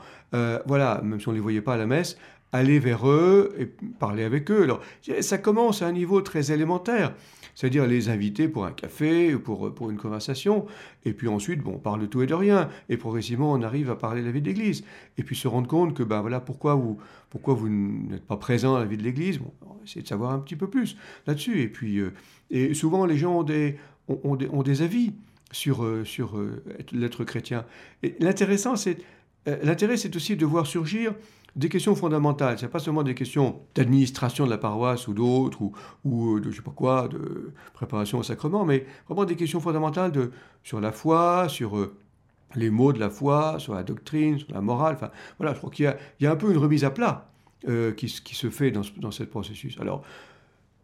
voilà, 0.65 1.01
même 1.03 1.20
si 1.20 1.27
on 1.27 1.32
ne 1.32 1.38
les 1.38 1.41
voyait 1.41 1.62
pas 1.62 1.74
à 1.74 1.77
la 1.77 1.88
messe, 1.88 2.17
aller 2.51 2.79
vers 2.79 3.08
eux 3.08 3.53
et 3.60 3.65
parler 4.00 4.24
avec 4.24 4.50
eux. 4.50 4.63
Alors, 4.63 4.82
ça 5.20 5.38
commence 5.38 5.82
à 5.82 5.88
un 5.88 5.91
niveau 5.91 6.22
très 6.22 6.51
élémentaire 6.51 7.13
c'est-à-dire 7.55 7.88
les 7.88 8.09
inviter 8.09 8.47
pour 8.47 8.65
un 8.65 8.71
café, 8.71 9.35
pour, 9.38 9.74
pour 9.74 9.89
une 9.89 9.97
conversation, 9.97 10.65
et 11.05 11.13
puis 11.13 11.27
ensuite, 11.27 11.62
bon, 11.62 11.74
on 11.75 11.79
parle 11.79 12.01
de 12.01 12.05
tout 12.05 12.21
et 12.21 12.27
de 12.27 12.33
rien, 12.33 12.69
et 12.89 12.97
progressivement, 12.97 13.51
on 13.51 13.62
arrive 13.62 13.89
à 13.89 13.95
parler 13.95 14.21
de 14.21 14.27
la 14.27 14.31
vie 14.31 14.41
de 14.41 14.47
l'Église, 14.47 14.83
et 15.17 15.24
puis 15.24 15.35
se 15.35 15.47
rendre 15.47 15.67
compte 15.67 15.95
que, 15.95 16.03
ben 16.03 16.21
voilà, 16.21 16.39
pourquoi 16.39 16.75
vous, 16.75 16.97
pourquoi 17.29 17.53
vous 17.53 17.69
n'êtes 17.69 18.25
pas 18.25 18.38
présent 18.38 18.75
à 18.75 18.79
la 18.79 18.85
vie 18.85 18.97
de 18.97 19.03
l'Église, 19.03 19.39
bon, 19.39 19.51
essayer 19.83 20.01
de 20.01 20.07
savoir 20.07 20.31
un 20.31 20.39
petit 20.39 20.55
peu 20.55 20.69
plus 20.69 20.97
là-dessus, 21.25 21.62
et 21.62 21.67
puis, 21.67 22.00
euh, 22.00 22.13
et 22.51 22.74
souvent, 22.74 23.05
les 23.05 23.17
gens 23.17 23.39
ont 23.39 23.43
des, 23.43 23.77
ont, 24.07 24.38
ont 24.51 24.63
des 24.63 24.81
avis 24.81 25.13
sur, 25.51 25.83
euh, 25.83 26.03
sur 26.03 26.38
euh, 26.38 26.63
l'être 26.91 27.24
chrétien. 27.24 27.65
Et 28.03 28.15
l'intéressant, 28.19 28.75
c'est, 28.75 28.97
l'intérêt, 29.63 29.97
c'est 29.97 30.15
aussi 30.15 30.35
de 30.35 30.45
voir 30.45 30.67
surgir 30.67 31.13
des 31.55 31.69
questions 31.69 31.95
fondamentales. 31.95 32.57
Ce 32.57 32.65
n'est 32.65 32.71
pas 32.71 32.79
seulement 32.79 33.03
des 33.03 33.15
questions 33.15 33.62
d'administration 33.75 34.45
de 34.45 34.50
la 34.50 34.57
paroisse 34.57 35.07
ou 35.07 35.13
d'autres, 35.13 35.62
ou, 35.62 35.74
ou, 36.03 36.39
de 36.39 36.51
je 36.51 36.57
sais 36.57 36.62
pas 36.62 36.71
quoi, 36.71 37.07
de 37.07 37.53
préparation 37.74 38.19
au 38.19 38.24
sacrement, 38.24 38.65
mais 38.65 38.85
vraiment 39.07 39.25
des 39.25 39.35
questions 39.35 39.59
fondamentales 39.59 40.12
de, 40.12 40.31
sur 40.63 40.81
la 40.81 40.91
foi, 40.91 41.47
sur 41.47 41.77
euh, 41.77 41.95
les 42.55 42.69
mots 42.69 42.93
de 42.93 43.00
la 43.00 43.09
foi, 43.09 43.55
sur 43.59 43.74
la 43.74 43.83
doctrine, 43.83 44.39
sur 44.39 44.51
la 44.53 44.62
morale. 44.62 44.95
Enfin, 44.95 45.12
voilà, 45.38 45.53
je 45.53 45.59
crois 45.59 45.71
qu'il 45.71 45.95
y, 46.19 46.25
a 46.25 46.31
un 46.31 46.35
peu 46.35 46.51
une 46.51 46.57
remise 46.57 46.83
à 46.83 46.91
plat 46.91 47.29
euh, 47.67 47.93
qui, 47.93 48.09
se 48.09 48.50
fait 48.50 48.71
dans, 48.71 48.81
dans 48.97 49.12
ce 49.12 49.24
processus. 49.24 49.77
Alors, 49.79 50.03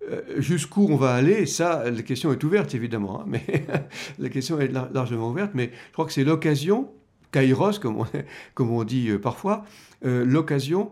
euh, 0.10 0.22
jusqu'où 0.38 0.88
on 0.90 0.96
va 0.96 1.14
aller, 1.14 1.46
ça, 1.46 1.90
la 1.90 2.02
question 2.02 2.32
est 2.32 2.44
ouverte 2.44 2.74
évidemment, 2.74 3.22
hein, 3.22 3.26
mais 3.28 3.44
la 4.20 4.30
question 4.30 4.60
est 4.60 4.70
largement 4.70 5.30
ouverte, 5.30 5.52
mais 5.54 5.72
je 5.88 5.94
crois 5.94 6.06
que 6.06 6.14
c'est 6.14 6.24
l'occasion 6.24 6.92
kairos, 7.32 7.80
comme 7.80 7.98
on, 7.98 8.06
comme 8.54 8.72
on 8.72 8.84
dit 8.84 9.10
euh, 9.10 9.20
parfois, 9.20 9.66
euh, 10.06 10.24
l'occasion 10.26 10.92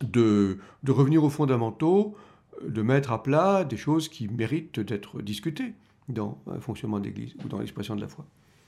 de, 0.00 0.58
de, 0.82 0.92
revenir 0.92 1.24
aux 1.24 1.30
fondamentaux, 1.30 2.14
euh, 2.62 2.68
de 2.68 2.82
mettre 2.82 3.12
à 3.12 3.22
plat 3.22 3.64
des 3.64 3.76
choses 3.76 4.08
qui 4.08 4.28
méritent 4.28 4.80
d'être 4.80 5.22
discutées 5.22 5.74
dans 6.08 6.38
le 6.52 6.60
fonctionnement 6.60 6.98
d'Église 6.98 7.34
ou 7.44 7.48
dans 7.48 7.58
l'expression 7.58 7.94
de 7.96 8.00
la 8.00 8.08
foi. 8.08 8.24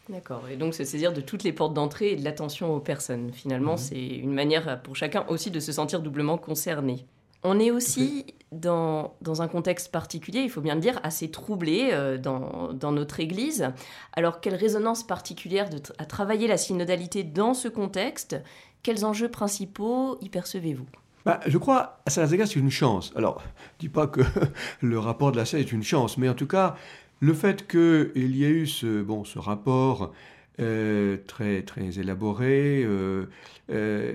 D'accord, 0.09 0.49
et 0.49 0.57
donc 0.57 0.75
se 0.75 0.85
saisir 0.85 1.12
de 1.12 1.21
toutes 1.21 1.45
les 1.45 1.52
portes 1.52 1.75
d'entrée 1.75 2.12
et 2.12 2.16
de 2.16 2.25
l'attention 2.25 2.75
aux 2.75 2.81
personnes. 2.81 3.33
Finalement, 3.33 3.73
mhm. 3.73 3.78
c'est 3.78 4.07
une 4.07 4.33
manière 4.33 4.83
pour 4.83 4.97
chacun 4.97 5.25
aussi 5.28 5.50
de 5.50 5.61
se 5.61 5.73
sentir 5.73 6.00
doublement 6.00 6.38
concerné. 6.38 7.07
On 7.45 7.59
est 7.59 7.71
aussi 7.71 8.26
dans, 8.52 9.14
un 9.40 9.49
contexte 9.49 9.90
particulier, 9.90 10.40
il 10.40 10.50
faut 10.50 10.61
bien 10.61 10.75
le 10.75 10.80
dire, 10.80 11.00
assez 11.02 11.30
troublé 11.30 11.90
euh, 11.92 12.18
dans, 12.18 12.92
notre 12.92 13.21
Église. 13.21 13.73
Alors, 14.12 14.40
quelle 14.40 14.54
résonance 14.54 15.06
particulière 15.06 15.71
de 15.71 15.78
à 15.99 16.04
travailler 16.04 16.47
la 16.47 16.56
synodalité 16.56 17.25
dans 17.25 17.54
ce 17.54 17.68
contexte? 17.68 18.37
Quels 18.82 19.04
enjeux 19.04 19.30
principaux 19.30 20.18
y 20.21 20.28
percevez-vous? 20.28 20.87
Bah, 21.25 21.40
je 21.47 21.56
crois, 21.56 22.00
à 22.04 22.25
égards, 22.32 22.49
c'est 22.49 22.59
une 22.59 22.71
chance. 22.71 23.12
Alors, 23.16 23.40
je 23.40 23.47
ne 23.47 23.78
dis 23.80 23.88
pas 23.88 24.06
que 24.06 24.21
le 24.80 24.99
rapport 24.99 25.32
de 25.32 25.37
la 25.37 25.44
scène 25.44 25.61
est 25.61 25.73
une 25.73 25.85
chance, 25.85 26.18
mais 26.18 26.28
en 26.28 26.35
tout 26.35 26.49
cas, 26.49 26.76
le 27.21 27.32
fait 27.32 27.66
qu'il 27.66 28.37
y 28.37 28.44
ait 28.44 28.50
eu 28.50 28.66
ce, 28.66 29.02
bon, 29.02 29.25
ce 29.25 29.38
rapport 29.38 30.12
euh, 30.61 31.16
très, 31.26 31.62
très 31.62 31.99
élaboré, 31.99 32.85
euh, 32.85 33.26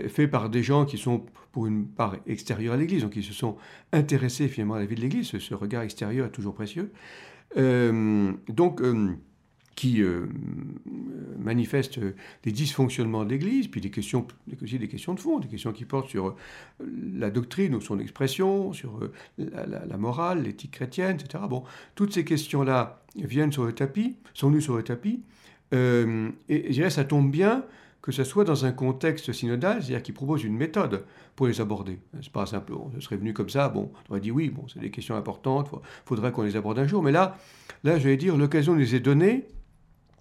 fait 0.09 0.27
par 0.27 0.49
des 0.49 0.61
gens 0.61 0.85
qui 0.85 0.97
sont 0.97 1.25
pour 1.57 1.65
une 1.65 1.87
part 1.87 2.15
extérieure 2.27 2.75
à 2.75 2.77
l'Église, 2.77 3.01
donc 3.01 3.15
ils 3.15 3.23
se 3.23 3.33
sont 3.33 3.57
intéressés 3.91 4.47
finalement 4.47 4.75
à 4.75 4.79
la 4.79 4.85
vie 4.85 4.93
de 4.93 5.01
l'Église, 5.01 5.35
ce, 5.39 5.53
regard 5.55 5.81
extérieur 5.81 6.27
est 6.27 6.31
toujours 6.31 6.53
précieux, 6.53 6.91
euh, 7.57 8.31
donc 8.47 8.79
euh, 8.79 9.15
qui 9.73 10.03
euh, 10.03 10.27
manifeste 11.39 11.99
des 12.43 12.51
dysfonctionnements 12.51 13.25
de 13.25 13.31
l'Église, 13.31 13.69
puis 13.69 13.81
des 13.81 13.89
questions, 13.89 14.27
aussi 14.61 14.77
des 14.77 14.87
questions 14.87 15.15
de 15.15 15.19
fond, 15.19 15.39
des 15.39 15.47
questions 15.47 15.73
qui 15.73 15.85
portent 15.85 16.09
sur 16.09 16.35
la 16.79 17.31
doctrine 17.31 17.73
ou 17.73 17.81
son 17.81 17.97
expression, 17.97 18.71
sur 18.71 19.09
la, 19.39 19.97
morale, 19.97 20.43
l'éthique 20.43 20.73
chrétienne, 20.73 21.17
etc. 21.19 21.43
Bon, 21.49 21.63
toutes 21.95 22.13
ces 22.13 22.23
questions-là 22.23 23.03
viennent 23.15 23.51
sur 23.51 23.65
le 23.65 23.73
tapis, 23.73 24.17
sont 24.35 24.51
venues 24.51 24.61
sur 24.61 24.77
le 24.77 24.83
tapis, 24.83 25.23
et 25.71 25.75
je 26.49 26.71
dirais 26.71 26.91
ça 26.91 27.03
tombe 27.03 27.31
bien 27.31 27.65
que 28.07 28.13
ce 28.13 28.23
soit 28.23 28.45
dans 28.45 28.63
un 28.63 28.71
contexte 28.71 29.33
synodal, 29.33 29.83
c'est-à-dire 29.83 30.01
qui 30.01 30.13
propose 30.13 30.45
une 30.45 30.55
méthode 30.55 31.03
pour 31.35 31.45
les 31.45 31.59
aborder. 31.59 31.99
C'est 32.21 32.31
pas 32.31 32.45
simple, 32.45 32.71
ce 32.95 33.01
serait 33.01 33.17
venu 33.17 33.33
comme 33.33 33.49
ça, 33.49 33.67
bon, 33.67 33.91
on 34.07 34.11
aurait 34.11 34.21
dit 34.21 34.31
oui, 34.31 34.49
bon, 34.49 34.63
c'est 34.73 34.79
des 34.79 34.91
questions 34.91 35.17
importantes, 35.17 35.67
il 35.73 35.79
faudrait 36.05 36.31
qu'on 36.31 36.43
les 36.43 36.55
aborde 36.55 36.79
un 36.79 36.87
jour, 36.87 37.03
mais 37.03 37.11
là, 37.11 37.37
là, 37.83 37.99
je 37.99 38.07
vais 38.07 38.15
dire, 38.15 38.37
l'occasion 38.37 38.75
nous 38.75 38.95
est 38.95 39.01
donnée, 39.01 39.49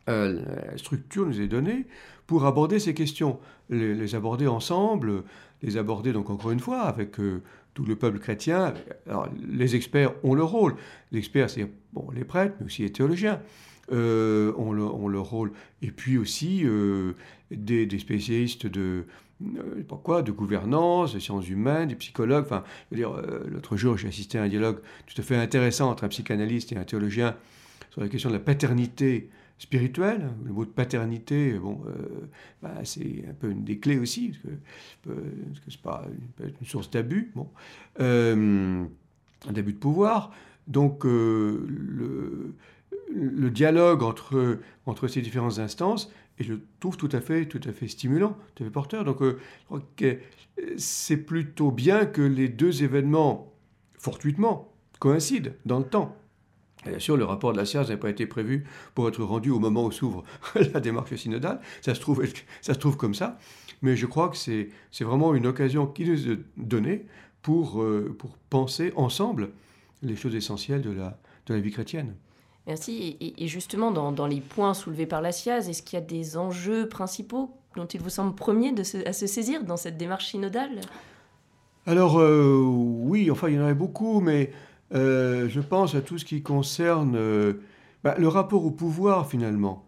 euh, 0.08 0.42
la 0.72 0.76
structure 0.78 1.26
nous 1.26 1.40
est 1.40 1.46
donnée 1.46 1.86
pour 2.26 2.44
aborder 2.44 2.80
ces 2.80 2.92
questions, 2.92 3.38
les, 3.70 4.16
aborder 4.16 4.48
ensemble, 4.48 5.22
les 5.62 5.76
aborder 5.76 6.12
donc 6.12 6.28
encore 6.28 6.50
une 6.50 6.58
fois 6.58 6.80
avec 6.80 7.20
euh, 7.20 7.40
tout 7.74 7.84
le 7.84 7.94
peuple 7.94 8.18
chrétien. 8.18 8.74
Les 9.48 9.76
experts 9.76 10.12
ont 10.24 10.34
leur 10.34 10.50
rôle. 10.50 10.74
Les 11.12 11.20
experts, 11.20 11.50
c'est 11.50 11.70
bon, 11.92 12.08
les 12.12 12.24
prêtres, 12.24 12.56
mais 12.58 12.66
aussi 12.66 12.82
les 12.82 12.90
théologiens 12.90 13.40
euh, 13.92 14.52
ont, 14.56 15.08
leur 15.08 15.24
rôle. 15.24 15.52
Et 15.82 15.90
puis 15.90 16.18
aussi 16.18 16.62
euh, 16.64 17.12
des, 17.50 17.98
spécialistes 17.98 18.66
de, 18.66 19.04
euh, 19.42 19.82
quoi, 20.02 20.22
de 20.22 20.32
gouvernance, 20.32 21.14
des 21.14 21.20
sciences 21.20 21.48
humaines, 21.48 21.88
des 21.88 21.94
psychologues. 21.94 22.44
Enfin, 22.44 22.64
dire, 22.92 23.12
euh, 23.12 23.44
l'autre 23.48 23.76
jour, 23.76 23.96
j'ai 23.96 24.08
assisté 24.08 24.38
à 24.38 24.42
un 24.42 24.48
dialogue 24.48 24.80
tout 25.06 25.20
à 25.20 25.22
fait 25.22 25.36
intéressant 25.36 25.90
entre 25.90 26.04
un 26.04 26.08
psychanalyste 26.08 26.72
et 26.72 26.76
un 26.76 26.84
théologien 26.84 27.36
sur 27.90 28.00
la 28.00 28.08
question 28.08 28.30
de 28.30 28.34
la 28.34 28.40
paternité 28.40 29.30
spirituelle. 29.58 30.30
Le 30.44 30.52
mot 30.52 30.64
de 30.64 30.70
paternité, 30.70 31.52
bon, 31.54 31.80
bah, 32.62 32.74
c'est 32.84 33.24
un 33.26 33.32
peu 33.32 33.50
une 33.50 33.64
des 33.64 33.78
clés 33.78 33.98
aussi, 33.98 34.28
parce 34.28 34.42
que, 34.42 35.10
parce 35.12 35.60
que 35.60 35.70
c'est 35.70 35.80
pas 35.80 36.04
une, 36.40 36.66
source 36.66 36.90
d'abus, 36.90 37.32
bon, 37.34 37.48
un 37.98 38.88
abus 39.54 39.72
de 39.72 39.78
pouvoir. 39.78 40.30
Donc, 40.66 41.04
le, 41.04 42.54
le 43.16 43.50
dialogue 43.50 44.02
entre, 44.02 44.58
entre 44.86 45.08
ces 45.08 45.22
différentes 45.22 45.58
instances, 45.58 46.10
et 46.38 46.44
je 46.44 46.54
trouve 46.80 46.96
tout 46.96 47.08
à 47.12 47.20
fait, 47.20 47.46
tout 47.46 47.60
à 47.66 47.72
fait 47.72 47.88
stimulant, 47.88 48.36
tout 48.54 48.62
à 48.62 48.66
fait 48.66 48.72
porteur. 48.72 49.04
Donc, 49.04 49.22
euh, 49.22 49.38
crois 49.66 49.82
que 49.96 50.18
c'est 50.76 51.16
plutôt 51.16 51.70
bien 51.70 52.06
que 52.06 52.22
les 52.22 52.48
deux 52.48 52.82
événements, 52.82 53.52
fortuitement, 53.98 54.72
coïncident 54.98 55.50
dans 55.64 55.78
le 55.78 55.84
temps. 55.84 56.16
bien 56.84 56.98
sûr, 56.98 57.16
le 57.16 57.24
rapport 57.24 57.52
de 57.52 57.58
la 57.58 57.64
science 57.64 57.88
n'a 57.88 57.96
pas 57.96 58.10
été 58.10 58.26
prévu 58.26 58.64
pour 58.94 59.08
être 59.08 59.22
rendu 59.22 59.50
au 59.50 59.58
moment 59.58 59.84
où 59.84 59.92
s'ouvre 59.92 60.24
la 60.54 60.80
démarche 60.80 61.14
synodale. 61.14 61.60
Ça 61.80 61.94
se, 61.94 62.00
trouve, 62.00 62.24
ça 62.60 62.74
se 62.74 62.78
trouve 62.78 62.96
comme 62.96 63.14
ça. 63.14 63.38
Mais 63.82 63.96
je 63.96 64.06
crois 64.06 64.28
que 64.28 64.36
c'est 64.36 64.70
vraiment 65.00 65.34
une 65.34 65.46
occasion 65.46 65.86
qui 65.86 66.04
nous 66.04 66.30
est 66.30 66.38
donnée 66.56 67.06
pour, 67.42 67.82
euh, 67.82 68.14
pour 68.18 68.36
penser 68.50 68.92
ensemble 68.96 69.50
les 70.02 70.16
choses 70.16 70.34
essentielles 70.34 70.82
de 70.82 70.90
la, 70.90 71.18
de 71.46 71.54
la 71.54 71.60
vie 71.60 71.70
chrétienne. 71.70 72.14
Merci. 72.66 73.16
Et, 73.20 73.46
justement, 73.46 73.92
dans, 73.92 74.26
les 74.26 74.40
points 74.40 74.74
soulevés 74.74 75.06
par 75.06 75.22
la 75.22 75.30
SIAZ, 75.30 75.68
est-ce 75.68 75.82
qu'il 75.82 75.98
y 75.98 76.02
a 76.02 76.04
des 76.04 76.36
enjeux 76.36 76.88
principaux 76.88 77.50
dont 77.76 77.86
il 77.86 78.00
vous 78.00 78.10
semble 78.10 78.34
premier 78.34 78.72
de 78.72 78.82
à 79.06 79.12
se 79.12 79.26
saisir 79.26 79.62
dans 79.64 79.76
cette 79.76 79.96
démarche 79.96 80.26
synodale? 80.26 80.80
Alors, 81.86 82.18
euh, 82.18 82.60
oui, 82.60 83.30
enfin, 83.30 83.48
il 83.48 83.54
y 83.54 83.58
en 83.58 83.62
avait 83.62 83.74
beaucoup, 83.74 84.20
mais 84.20 84.50
euh, 84.94 85.48
je 85.48 85.60
pense 85.60 85.94
à 85.94 86.00
tout 86.00 86.18
ce 86.18 86.24
qui 86.24 86.42
concerne 86.42 87.14
euh, 87.14 87.52
bah, 88.02 88.16
le 88.18 88.26
rapport 88.26 88.64
au 88.64 88.72
pouvoir, 88.72 89.28
finalement. 89.28 89.84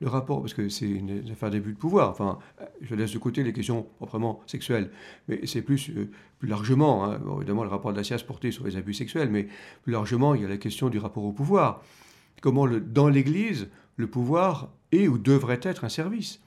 Le 0.00 0.08
rapport, 0.08 0.40
parce 0.40 0.54
que 0.54 0.70
c'est 0.70 0.88
une 0.88 1.30
affaire 1.30 1.50
d'abus 1.50 1.74
de 1.74 1.78
pouvoir. 1.78 2.10
Enfin, 2.10 2.38
je 2.80 2.94
laisse 2.94 3.12
de 3.12 3.18
côté 3.18 3.44
les 3.44 3.52
questions 3.52 3.86
proprement 3.98 4.40
sexuelles, 4.46 4.90
mais 5.28 5.46
c'est 5.46 5.62
plus, 5.62 5.92
plus 6.38 6.48
largement, 6.48 7.04
hein, 7.04 7.20
évidemment, 7.36 7.62
le 7.62 7.68
rapport 7.68 7.92
de 7.92 7.98
la 7.98 8.04
SIAZ 8.04 8.22
porté 8.22 8.50
sur 8.50 8.64
les 8.64 8.76
abus 8.76 8.94
sexuels, 8.94 9.28
mais 9.28 9.46
plus 9.82 9.92
largement, 9.92 10.34
il 10.34 10.42
y 10.42 10.44
a 10.44 10.48
la 10.48 10.56
question 10.56 10.88
du 10.88 10.98
rapport 10.98 11.24
au 11.24 11.30
pouvoir 11.30 11.82
comment 12.40 12.66
dans 12.66 13.08
l'Église, 13.08 13.68
le 13.96 14.06
pouvoir 14.06 14.70
est 14.92 15.08
ou 15.08 15.18
devrait 15.18 15.60
être 15.62 15.84
un 15.84 15.88
service. 15.88 16.40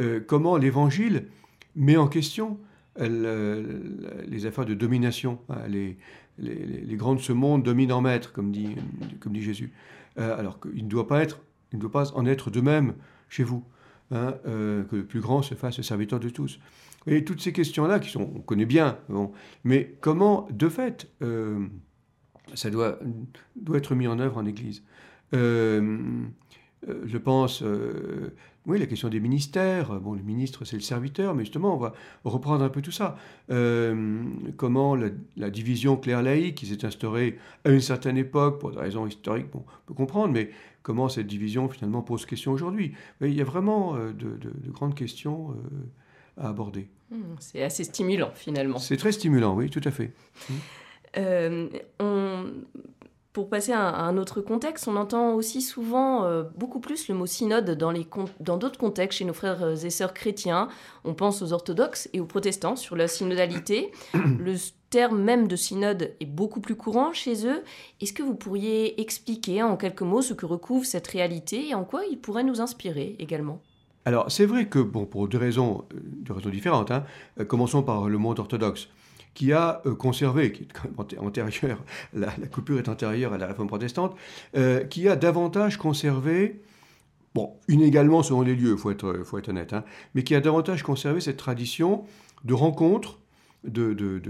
Euh, 0.00 0.20
comment 0.24 0.56
l'Évangile 0.56 1.26
met 1.74 1.96
en 1.96 2.08
question 2.08 2.58
euh, 3.00 3.80
les 4.26 4.46
affaires 4.46 4.66
de 4.66 4.74
domination. 4.74 5.40
Hein, 5.48 5.66
les, 5.68 5.96
grands 6.96 7.14
de 7.14 7.20
ce 7.20 7.32
monde 7.32 7.64
dominent 7.64 7.92
en 7.92 8.00
maître, 8.00 8.32
comme 8.32 8.52
dit, 8.52 8.76
Jésus. 9.34 9.72
Euh, 10.18 10.38
alors 10.38 10.60
qu'il 10.60 10.84
ne 10.84 10.88
doit 10.88 11.06
pas 11.06 11.22
être 11.22 11.40
Il 11.72 11.76
ne 11.76 11.80
doit 11.80 11.92
pas 11.92 12.12
en 12.14 12.26
être 12.26 12.50
de 12.50 12.60
même 12.60 12.94
chez 13.28 13.44
vous. 13.44 13.64
Hein, 14.10 14.34
que 14.44 14.96
le 14.96 15.04
plus 15.04 15.20
grand 15.20 15.42
se 15.42 15.54
fasse 15.54 15.76
le 15.76 15.82
serviteur 15.82 16.18
de 16.18 16.30
tous. 16.30 16.58
Et 17.06 17.24
toutes 17.24 17.42
ces 17.42 17.52
questions-là, 17.52 17.98
qui 17.98 18.16
on 18.16 18.40
connaît 18.40 18.64
bien, 18.64 18.98
mais 19.64 19.96
comment, 20.00 20.48
de 20.50 20.68
fait, 20.70 21.10
ça 22.54 22.70
doit, 22.70 22.98
être 23.74 23.94
mis 23.94 24.06
en 24.06 24.18
œuvre 24.18 24.38
en 24.38 24.46
Église? 24.46 24.82
Je 25.32 27.16
pense, 27.18 27.62
oui, 28.66 28.78
la 28.78 28.86
question 28.86 29.08
des 29.08 29.20
ministères. 29.20 29.98
Bon, 30.00 30.14
le 30.14 30.22
ministre, 30.22 30.64
c'est 30.64 30.76
le 30.76 30.82
serviteur, 30.82 31.34
mais 31.34 31.44
justement, 31.44 31.74
on 31.74 31.78
va 31.78 31.92
reprendre 32.24 32.64
un 32.64 32.68
peu 32.68 32.82
tout 32.82 32.92
ça. 32.92 33.16
comment 34.56 34.96
la, 34.96 35.50
division 35.50 35.96
claire-laïque 35.96 36.56
qui 36.56 36.66
s'est 36.66 36.84
instaurée 36.84 37.38
à 37.64 37.70
une 37.70 37.80
certaine 37.80 38.16
époque, 38.16 38.60
pour 38.60 38.70
des 38.70 38.78
raisons 38.78 39.06
historiques, 39.06 39.50
bon, 39.52 39.64
on 39.66 39.86
peut 39.86 39.94
comprendre, 39.94 40.32
mais 40.32 40.50
comment 40.88 41.10
cette 41.10 41.26
division 41.26 41.68
finalement 41.68 42.00
pose 42.00 42.24
question 42.24 42.50
aujourd'hui? 42.50 42.94
Il 43.20 43.34
y 43.34 43.42
a 43.42 43.44
vraiment 43.44 43.94
euh, 43.94 44.14
de, 44.14 44.38
grandes 44.70 44.94
questions 44.94 45.50
euh, 45.50 46.42
à 46.42 46.48
aborder. 46.48 46.88
Hmm, 47.10 47.34
c'est 47.40 47.62
assez 47.62 47.84
stimulant 47.84 48.30
finalement. 48.34 48.78
C'est 48.78 48.96
très 48.96 49.12
stimulant, 49.12 49.54
oui, 49.54 49.68
tout 49.68 49.82
à 49.84 49.90
fait. 49.90 50.12
Euh, 51.16 51.68
on, 52.00 52.46
pour 53.38 53.48
passer 53.48 53.70
à 53.70 54.00
un 54.00 54.16
autre 54.16 54.40
contexte, 54.40 54.88
on 54.88 54.96
entend 54.96 55.32
aussi 55.34 55.62
souvent 55.62 56.24
euh, 56.24 56.42
beaucoup 56.56 56.80
plus 56.80 57.06
le 57.06 57.14
mot 57.14 57.24
synode 57.24 57.70
dans, 57.70 57.92
les 57.92 58.04
dans 58.40 58.56
d'autres 58.56 58.80
contextes 58.80 59.20
chez 59.20 59.24
nos 59.24 59.32
frères 59.32 59.62
euh, 59.62 59.76
et 59.76 59.90
sœurs 59.90 60.12
chrétiens. 60.12 60.66
On 61.04 61.14
pense 61.14 61.40
aux 61.40 61.52
orthodoxes 61.52 62.08
et 62.12 62.18
aux 62.18 62.24
protestants 62.24 62.74
sur 62.74 62.96
la 62.96 63.06
synodalité. 63.06 63.92
le 64.14 64.56
terme 64.90 65.22
même 65.22 65.46
de 65.46 65.54
synode 65.54 66.16
est 66.18 66.26
beaucoup 66.26 66.60
plus 66.60 66.74
courant 66.74 67.12
chez 67.12 67.46
eux. 67.46 67.62
Est-ce 68.00 68.12
que 68.12 68.24
vous 68.24 68.34
pourriez 68.34 69.00
expliquer 69.00 69.62
en 69.62 69.76
quelques 69.76 70.02
mots 70.02 70.20
ce 70.20 70.34
que 70.34 70.44
recouvre 70.44 70.84
cette 70.84 71.06
réalité 71.06 71.68
et 71.68 71.76
en 71.76 71.84
quoi 71.84 72.02
il 72.10 72.18
pourrait 72.18 72.42
nous 72.42 72.60
inspirer 72.60 73.14
également? 73.20 73.62
Alors, 74.04 74.32
c'est 74.32 74.46
vrai 74.46 74.66
que, 74.66 74.80
bon, 74.80 75.06
pour 75.06 75.28
deux 75.28 75.38
raisons, 75.38 75.84
euh, 75.94 76.00
deux 76.02 76.32
raisons 76.32 76.50
différentes, 76.50 76.90
hein, 76.90 77.04
commençons 77.46 77.84
par 77.84 78.08
le 78.08 78.18
monde 78.18 78.40
orthodoxe 78.40 78.88
qui 79.38 79.52
a 79.52 79.82
euh, 79.86 79.94
conservé, 79.94 80.50
qui 80.50 80.64
est 80.64 80.68
quand 80.72 80.88
même 80.88 81.24
antérieur, 81.24 81.78
la, 82.12 82.32
coupure 82.50 82.80
est 82.80 82.88
antérieure 82.88 83.32
à 83.32 83.38
la 83.38 83.46
réforme 83.46 83.68
protestante, 83.68 84.16
euh, 84.56 84.82
qui 84.82 85.08
a 85.08 85.14
davantage 85.14 85.76
conservé, 85.76 86.60
bon, 87.36 87.52
inégalement 87.68 88.24
selon 88.24 88.42
les 88.42 88.56
lieux, 88.56 88.72
il 88.72 88.78
faut 88.78 88.90
être, 88.90 89.20
faut 89.24 89.38
être 89.38 89.50
honnête, 89.50 89.74
hein, 89.74 89.84
mais 90.16 90.24
qui 90.24 90.34
a 90.34 90.40
davantage 90.40 90.82
conservé 90.82 91.20
cette 91.20 91.36
tradition 91.36 92.02
de 92.44 92.52
rencontres, 92.52 93.20
de, 93.62 93.92
de, 93.92 94.20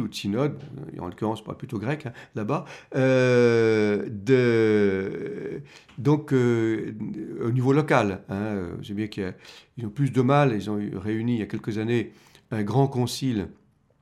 ou 0.00 0.08
de 0.08 0.14
synodes, 0.14 0.60
en 0.98 1.06
l'occurrence 1.06 1.44
pas 1.44 1.54
plutôt 1.54 1.78
grec 1.78 2.06
hein, 2.06 2.12
là-bas, 2.34 2.64
euh, 2.96 4.08
donc 5.98 6.32
au 6.32 7.50
niveau 7.52 7.72
local. 7.72 8.22
Hein, 8.28 8.72
bien 8.90 9.06
qu'ils 9.06 9.32
ont 9.84 9.90
plus 9.90 10.10
de 10.10 10.22
mal, 10.22 10.54
ils 10.56 10.70
ont 10.70 10.80
réuni 10.96 11.34
il 11.34 11.38
y 11.38 11.42
a 11.42 11.46
quelques 11.46 11.78
années 11.78 12.12
un 12.50 12.64
grand 12.64 12.88
concile 12.88 13.48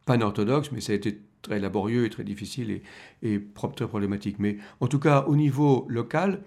pan-orthodoxe, 0.04 0.70
mais 0.72 0.80
ça 0.80 0.92
a 0.92 0.96
été 0.96 1.20
très 1.42 1.58
laborieux 1.58 2.04
et 2.04 2.10
très 2.10 2.24
difficile 2.24 2.70
et, 2.70 2.82
et 3.22 3.42
très 3.76 3.86
problématique. 3.86 4.36
Mais 4.38 4.58
en 4.80 4.86
tout 4.86 4.98
cas, 4.98 5.24
au 5.26 5.36
niveau 5.36 5.86
local, 5.88 6.42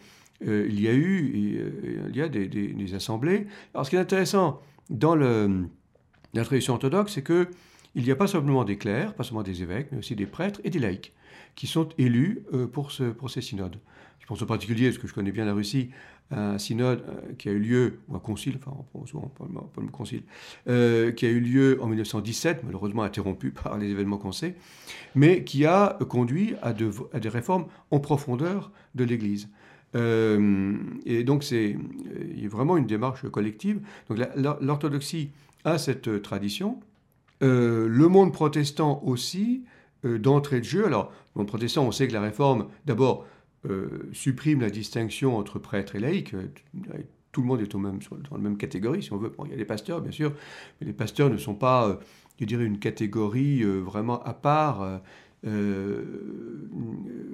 euh, 0.45 0.65
il 0.69 0.79
y 0.81 0.87
a 0.87 0.93
eu 0.93 1.59
euh, 1.59 2.09
il 2.09 2.15
y 2.15 2.21
a 2.21 2.29
des, 2.29 2.93
assemblées. 2.93 3.47
Alors, 3.73 3.85
ce 3.85 3.89
qui 3.89 3.95
est 3.95 3.99
intéressant 3.99 4.61
dans 4.89 5.15
la 5.15 6.43
tradition 6.43 6.73
orthodoxe, 6.73 7.13
c'est 7.13 7.21
que 7.21 7.47
il 7.95 8.03
n'y 8.03 8.11
a 8.11 8.15
pas 8.15 8.27
simplement 8.27 8.65
des 8.65 8.77
clercs, 8.77 9.13
pas 9.13 9.23
seulement 9.23 9.43
des 9.43 9.61
évêques, 9.61 9.87
mais 9.91 9.99
aussi 9.99 10.15
des 10.15 10.25
prêtres 10.25 10.59
et 10.65 10.69
des 10.69 10.79
laïcs 10.79 11.13
qui 11.55 11.67
sont 11.67 11.89
élus 11.97 12.43
euh, 12.53 12.67
pour, 12.67 12.91
ce, 12.91 13.03
pour 13.03 13.29
ces 13.29 13.41
synodes. 13.41 13.77
Je 14.19 14.25
pense 14.27 14.41
en 14.41 14.45
particulier, 14.45 14.87
parce 14.87 14.97
que 14.97 15.07
je 15.07 15.13
connais 15.13 15.31
bien 15.31 15.45
la 15.45 15.53
Russie, 15.53 15.89
un 16.31 16.57
synode 16.57 17.03
euh, 17.07 17.33
qui 17.37 17.49
a 17.49 17.51
eu 17.51 17.59
lieu, 17.59 17.99
ou 18.07 18.15
un 18.15 18.19
concile, 18.19 18.57
enfin, 18.57 18.75
souvent 19.05 19.31
pas 19.37 19.81
le 19.81 19.87
concile, 19.87 20.23
euh, 20.67 21.11
qui 21.11 21.25
a 21.25 21.29
eu 21.29 21.39
lieu 21.39 21.77
en 21.81 21.87
1917, 21.87 22.63
malheureusement 22.63 23.03
interrompu 23.03 23.51
par 23.63 23.77
les 23.77 23.89
événements 23.89 24.17
qu'on 24.17 24.31
sait, 24.31 24.55
mais 25.13 25.43
qui 25.43 25.65
a 25.65 25.97
conduit 26.09 26.55
à, 26.61 26.73
des 26.73 27.29
réformes 27.29 27.67
en 27.91 27.99
profondeur 27.99 28.71
de 28.95 29.03
l'Église. 29.03 29.49
Et 29.93 31.23
donc, 31.23 31.45
c'est 31.45 31.77
vraiment 32.49 32.75
une 32.75 32.85
démarche 32.85 33.29
collective. 33.29 33.79
Donc, 34.09 34.19
l'orthodoxie 34.59 35.29
a 35.63 35.77
cette 35.77 36.21
tradition. 36.21 36.81
le 37.39 38.07
monde 38.09 38.33
protestant 38.33 39.01
aussi, 39.05 39.63
d'entrée 40.05 40.59
de 40.59 40.65
jeu. 40.65 40.85
Alors, 40.85 41.11
le 41.35 41.39
monde 41.39 41.47
protestant, 41.47 41.85
on 41.85 41.91
sait 41.91 42.07
que 42.07 42.13
la 42.13 42.21
réforme, 42.21 42.67
d'abord, 42.85 43.25
euh, 43.69 44.09
supprime 44.13 44.61
la 44.61 44.69
distinction 44.69 45.37
entre 45.37 45.57
prêtre 45.59 45.95
et 45.95 45.99
laïc. 45.99 46.33
Euh, 46.33 46.47
tout 47.31 47.41
le 47.41 47.47
monde 47.47 47.61
est 47.61 47.73
au 47.73 47.79
même, 47.79 47.99
dans 48.29 48.37
la 48.37 48.41
même 48.41 48.57
catégorie, 48.57 49.01
si 49.01 49.11
on 49.11 49.17
veut. 49.17 49.31
il 49.45 49.51
y 49.51 49.53
a 49.53 49.57
des 49.57 49.65
pasteurs, 49.65 50.01
bien 50.01 50.11
sûr, 50.11 50.33
mais 50.79 50.87
les 50.87 50.93
pasteurs 50.93 51.29
ne 51.29 51.37
sont 51.37 51.55
pas, 51.55 51.87
euh, 51.87 51.95
je 52.39 52.45
dirais, 52.45 52.65
une 52.65 52.79
catégorie 52.79 53.63
vraiment 53.63 54.21
à 54.23 54.33
part. 54.33 55.01
Il 55.43 55.51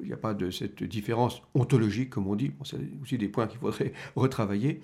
n'y 0.03 0.12
a 0.12 0.17
pas 0.17 0.34
de 0.34 0.51
cette 0.51 0.84
différence 0.84 1.41
ontologique, 1.53 2.10
comme 2.10 2.27
on 2.27 2.36
dit. 2.36 2.51
C'est 2.63 2.77
aussi 3.01 3.17
des 3.17 3.27
points 3.27 3.47
qu'il 3.47 3.60
faudrait 3.60 3.93
retravailler 4.15 4.81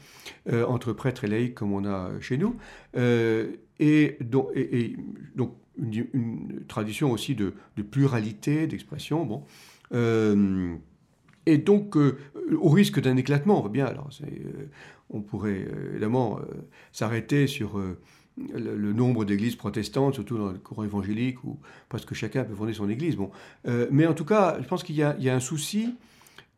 entre 0.51 0.93
prêtre 0.93 1.23
et 1.23 1.27
laïc, 1.27 1.55
comme 1.55 1.73
on 1.73 1.85
a 1.85 2.11
chez 2.19 2.37
nous. 2.37 2.55
et, 2.95 4.17
donc 4.21 5.51
une, 5.79 6.63
tradition 6.67 7.11
aussi 7.11 7.35
de, 7.35 7.53
pluralité 7.89 8.67
d'expression. 8.67 9.25
Bon. 9.25 9.43
Et 11.47 11.57
donc, 11.57 11.95
euh, 11.95 12.17
au 12.59 12.69
risque 12.69 12.99
d'un 12.99 13.15
éclatement, 13.15 13.57
on 13.57 13.61
voit 13.61 13.69
bien, 13.69 13.85
alors 13.85 14.09
euh, 14.21 14.65
on 15.09 15.21
pourrait 15.21 15.65
euh, 15.65 15.91
évidemment 15.91 16.39
s'arrêter 16.91 17.47
sur 17.47 17.81
le, 18.37 18.93
nombre 18.93 19.23
d'églises 19.23 19.55
protestantes, 19.55 20.15
surtout 20.15 20.37
dans 20.37 20.51
le 20.51 20.59
courant 20.59 20.83
évangélique, 20.83 21.43
où 21.45 21.57
presque 21.87 22.13
chacun 22.13 22.43
peut 22.43 22.53
fonder 22.53 22.73
son 22.73 22.89
église. 22.89 23.15
Bon. 23.15 23.31
mais 23.91 24.05
en 24.05 24.13
tout 24.13 24.25
cas, 24.25 24.57
je 24.61 24.67
pense 24.67 24.83
qu'il 24.83 24.95
y, 24.95 25.01
a 25.01 25.15
un 25.35 25.39
souci, 25.39 25.95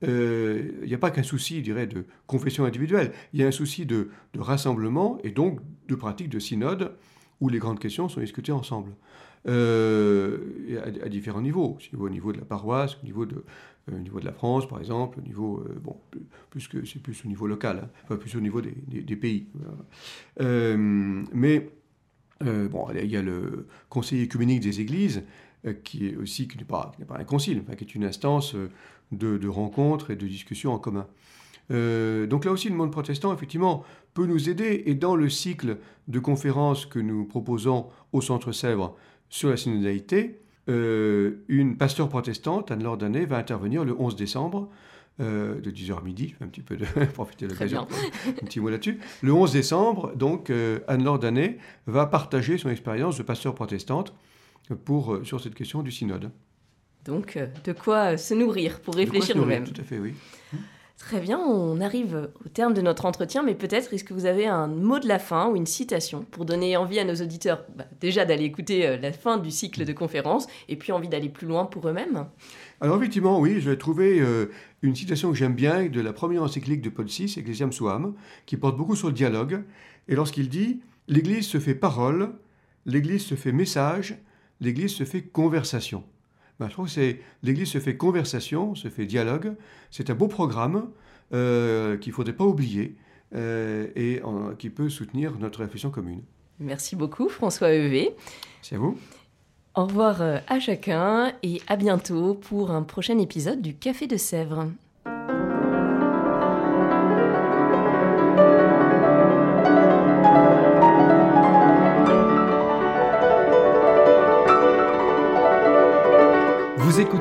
il 0.01 0.85
n'y 0.85 0.93
a 0.93 0.97
pas 0.97 1.11
qu'un 1.11 1.23
souci, 1.23 1.57
je 1.57 1.63
dirais, 1.63 1.85
de 1.85 2.05
confession 2.25 2.65
individuelle, 2.65 3.11
il 3.33 3.39
y 3.39 3.43
a 3.43 3.47
un 3.47 3.51
souci 3.51 3.85
de, 3.85 4.09
rassemblement 4.37 5.19
et 5.23 5.29
donc 5.29 5.59
de 5.87 5.95
pratique 5.95 6.29
de 6.29 6.39
synode, 6.39 6.93
où 7.41 7.49
les 7.49 7.59
grandes 7.59 7.79
questions 7.79 8.09
sont 8.09 8.21
discutées 8.21 8.51
ensemble? 8.51 8.91
à, 9.47 9.51
à, 11.05 11.09
différents 11.09 11.41
niveaux, 11.41 11.77
au 11.97 12.09
niveau 12.09 12.33
de 12.33 12.39
la 12.39 12.43
paroisse, 12.43 12.97
au 13.01 13.05
niveau 13.05 13.25
de, 13.25 13.45
euh, 13.91 13.95
au 13.95 13.99
niveau 13.99 14.19
de 14.19 14.25
la 14.25 14.31
France, 14.31 14.67
par 14.67 14.79
exemple, 14.79 15.19
au 15.19 15.21
niveau, 15.21 15.59
euh, 15.59 15.79
bon, 15.79 15.97
plus 16.49 16.67
c'est 16.85 17.01
plus 17.01 17.25
au 17.25 17.27
niveau 17.27 17.47
local, 17.47 17.89
hein, 18.09 18.15
plus 18.15 18.35
au 18.35 18.41
niveau 18.41 18.61
des, 18.61 19.15
pays. 19.15 19.47
Euh, 20.41 21.23
mais 21.33 21.69
bon, 22.41 22.87
il 22.93 23.09
y 23.09 23.17
a 23.17 23.21
le 23.21 23.67
Conseil 23.89 24.21
écuménique 24.21 24.61
des 24.61 24.81
Églises, 24.81 25.23
qui 25.83 26.07
est 26.07 26.15
aussi 26.15 26.47
qui 26.47 26.57
n'est 26.57 26.63
pas, 26.63 26.91
un 27.09 27.23
concile, 27.25 27.61
enfin, 27.63 27.75
qui 27.75 27.83
est 27.83 27.95
une 27.95 28.05
instance 28.05 28.55
de, 29.11 29.37
de 29.37 30.11
et 30.11 30.15
de 30.15 30.27
discussions 30.27 30.73
en 30.73 30.79
commun. 30.79 31.07
Donc 31.69 32.45
là 32.45 32.51
aussi, 32.51 32.69
le 32.69 32.75
monde 32.75 32.91
protestant, 32.91 33.33
effectivement, 33.33 33.83
peut 34.13 34.25
nous 34.25 34.49
aider. 34.49 34.83
Et 34.85 34.95
dans 34.95 35.15
le 35.15 35.29
cycle 35.29 35.77
de 36.07 36.19
conférences 36.19 36.85
que 36.85 36.99
nous 36.99 37.25
proposons 37.25 37.87
au 38.11 38.21
Centre 38.21 38.51
Sèvres 38.51 38.95
sur 39.29 39.49
la 39.49 39.57
synodalité, 39.57 40.39
euh, 40.69 41.43
une 41.47 41.77
pasteur 41.77 42.09
protestante, 42.09 42.71
Anne-Laure 42.71 42.97
Danet, 42.97 43.25
va 43.25 43.37
intervenir 43.37 43.83
le 43.83 43.99
11 43.99 44.15
décembre. 44.15 44.69
Euh, 45.21 45.59
de 45.59 45.69
10h 45.69 45.97
à 45.97 46.01
midi, 46.01 46.33
un 46.39 46.47
petit 46.47 46.61
peu 46.61 46.77
de 46.77 46.85
profiter 47.13 47.45
de 47.45 47.51
l'occasion, 47.51 47.85
un 48.25 48.45
petit 48.45 48.61
mot 48.61 48.69
là-dessus. 48.69 48.99
Le 49.21 49.33
11 49.33 49.51
décembre, 49.51 50.15
donc, 50.15 50.49
euh, 50.49 50.79
Anne-Laure 50.87 51.19
Danet 51.19 51.57
va 51.87 52.05
partager 52.05 52.57
son 52.57 52.69
expérience 52.69 53.17
de 53.17 53.23
pasteur 53.23 53.53
protestante 53.53 54.13
pour, 54.85 55.19
sur 55.25 55.41
cette 55.41 55.55
question 55.55 55.83
du 55.83 55.91
synode. 55.91 56.31
Donc, 57.03 57.37
de 57.65 57.73
quoi 57.73 58.15
se 58.15 58.33
nourrir 58.33 58.79
pour 58.79 58.95
réfléchir 58.95 59.35
nous-mêmes. 59.35 59.65
Tout 59.65 59.81
à 59.81 59.83
fait, 59.83 59.99
oui. 59.99 60.13
Très 60.99 61.21
bien, 61.21 61.39
on 61.39 61.79
arrive 61.79 62.29
au 62.45 62.49
terme 62.49 62.73
de 62.73 62.81
notre 62.81 63.05
entretien, 63.05 63.41
mais 63.41 63.55
peut-être 63.55 63.93
est-ce 63.93 64.03
que 64.03 64.13
vous 64.13 64.25
avez 64.25 64.45
un 64.45 64.67
mot 64.67 64.99
de 64.99 65.07
la 65.07 65.17
fin 65.17 65.49
ou 65.49 65.55
une 65.55 65.65
citation 65.65 66.25
pour 66.29 66.45
donner 66.45 66.77
envie 66.77 66.99
à 66.99 67.05
nos 67.05 67.15
auditeurs 67.15 67.63
bah, 67.75 67.85
déjà 68.01 68.25
d'aller 68.25 68.43
écouter 68.43 68.85
euh, 68.85 68.97
la 68.97 69.13
fin 69.13 69.37
du 69.37 69.49
cycle 69.49 69.85
de 69.85 69.93
conférences 69.93 70.45
et 70.67 70.75
puis 70.75 70.91
envie 70.91 71.07
d'aller 71.07 71.29
plus 71.29 71.47
loin 71.47 71.65
pour 71.65 71.87
eux-mêmes? 71.87 72.27
Alors 72.81 72.97
effectivement, 72.97 73.39
oui, 73.39 73.61
je 73.61 73.69
vais 73.69 73.77
trouver 73.77 74.19
euh, 74.19 74.51
une 74.81 74.93
citation 74.93 75.31
que 75.31 75.37
j'aime 75.37 75.55
bien 75.55 75.87
de 75.87 76.01
la 76.01 76.13
première 76.13 76.43
encyclique 76.43 76.81
de 76.81 76.89
Paul 76.89 77.07
VI, 77.07 77.33
Ecclesiam 77.37 77.71
Suam, 77.71 78.13
qui 78.45 78.57
porte 78.57 78.77
beaucoup 78.77 78.97
sur 78.97 79.07
le 79.07 79.13
dialogue. 79.13 79.63
Et 80.09 80.15
lorsqu'il 80.15 80.49
dit 80.49 80.81
L'Église 81.07 81.47
se 81.47 81.59
fait 81.59 81.73
parole, 81.73 82.33
l'Église 82.85 83.25
se 83.25 83.33
fait 83.33 83.51
message, 83.51 84.15
l'Église 84.61 84.91
se 84.91 85.05
fait 85.05 85.23
conversation. 85.23 86.03
Ben, 86.59 86.67
je 86.67 86.73
trouve 86.73 86.85
que 86.85 86.91
c'est 86.91 87.21
l'Église 87.43 87.69
se 87.69 87.79
fait 87.79 87.95
conversation, 87.95 88.75
se 88.75 88.89
fait 88.89 89.05
dialogue. 89.05 89.53
C'est 89.91 90.09
un 90.09 90.15
beau 90.15 90.27
programme 90.27 90.89
euh, 91.33 91.97
qu'il 91.97 92.11
ne 92.11 92.15
faudrait 92.15 92.33
pas 92.33 92.43
oublier 92.43 92.95
euh, 93.35 93.87
et 93.95 94.21
qui 94.57 94.69
peut 94.69 94.89
soutenir 94.89 95.37
notre 95.39 95.59
réflexion 95.59 95.89
commune. 95.89 96.21
Merci 96.59 96.95
beaucoup, 96.95 97.29
François 97.29 97.71
Evé. 97.71 98.13
C'est 98.61 98.75
à 98.75 98.79
vous. 98.79 98.97
Au 99.75 99.85
revoir 99.85 100.21
euh, 100.21 100.39
à 100.47 100.59
chacun 100.59 101.31
et 101.43 101.61
à 101.67 101.77
bientôt 101.77 102.33
pour 102.33 102.71
un 102.71 102.83
prochain 102.83 103.17
épisode 103.17 103.61
du 103.61 103.75
Café 103.75 104.07
de 104.07 104.17
Sèvres. 104.17 104.67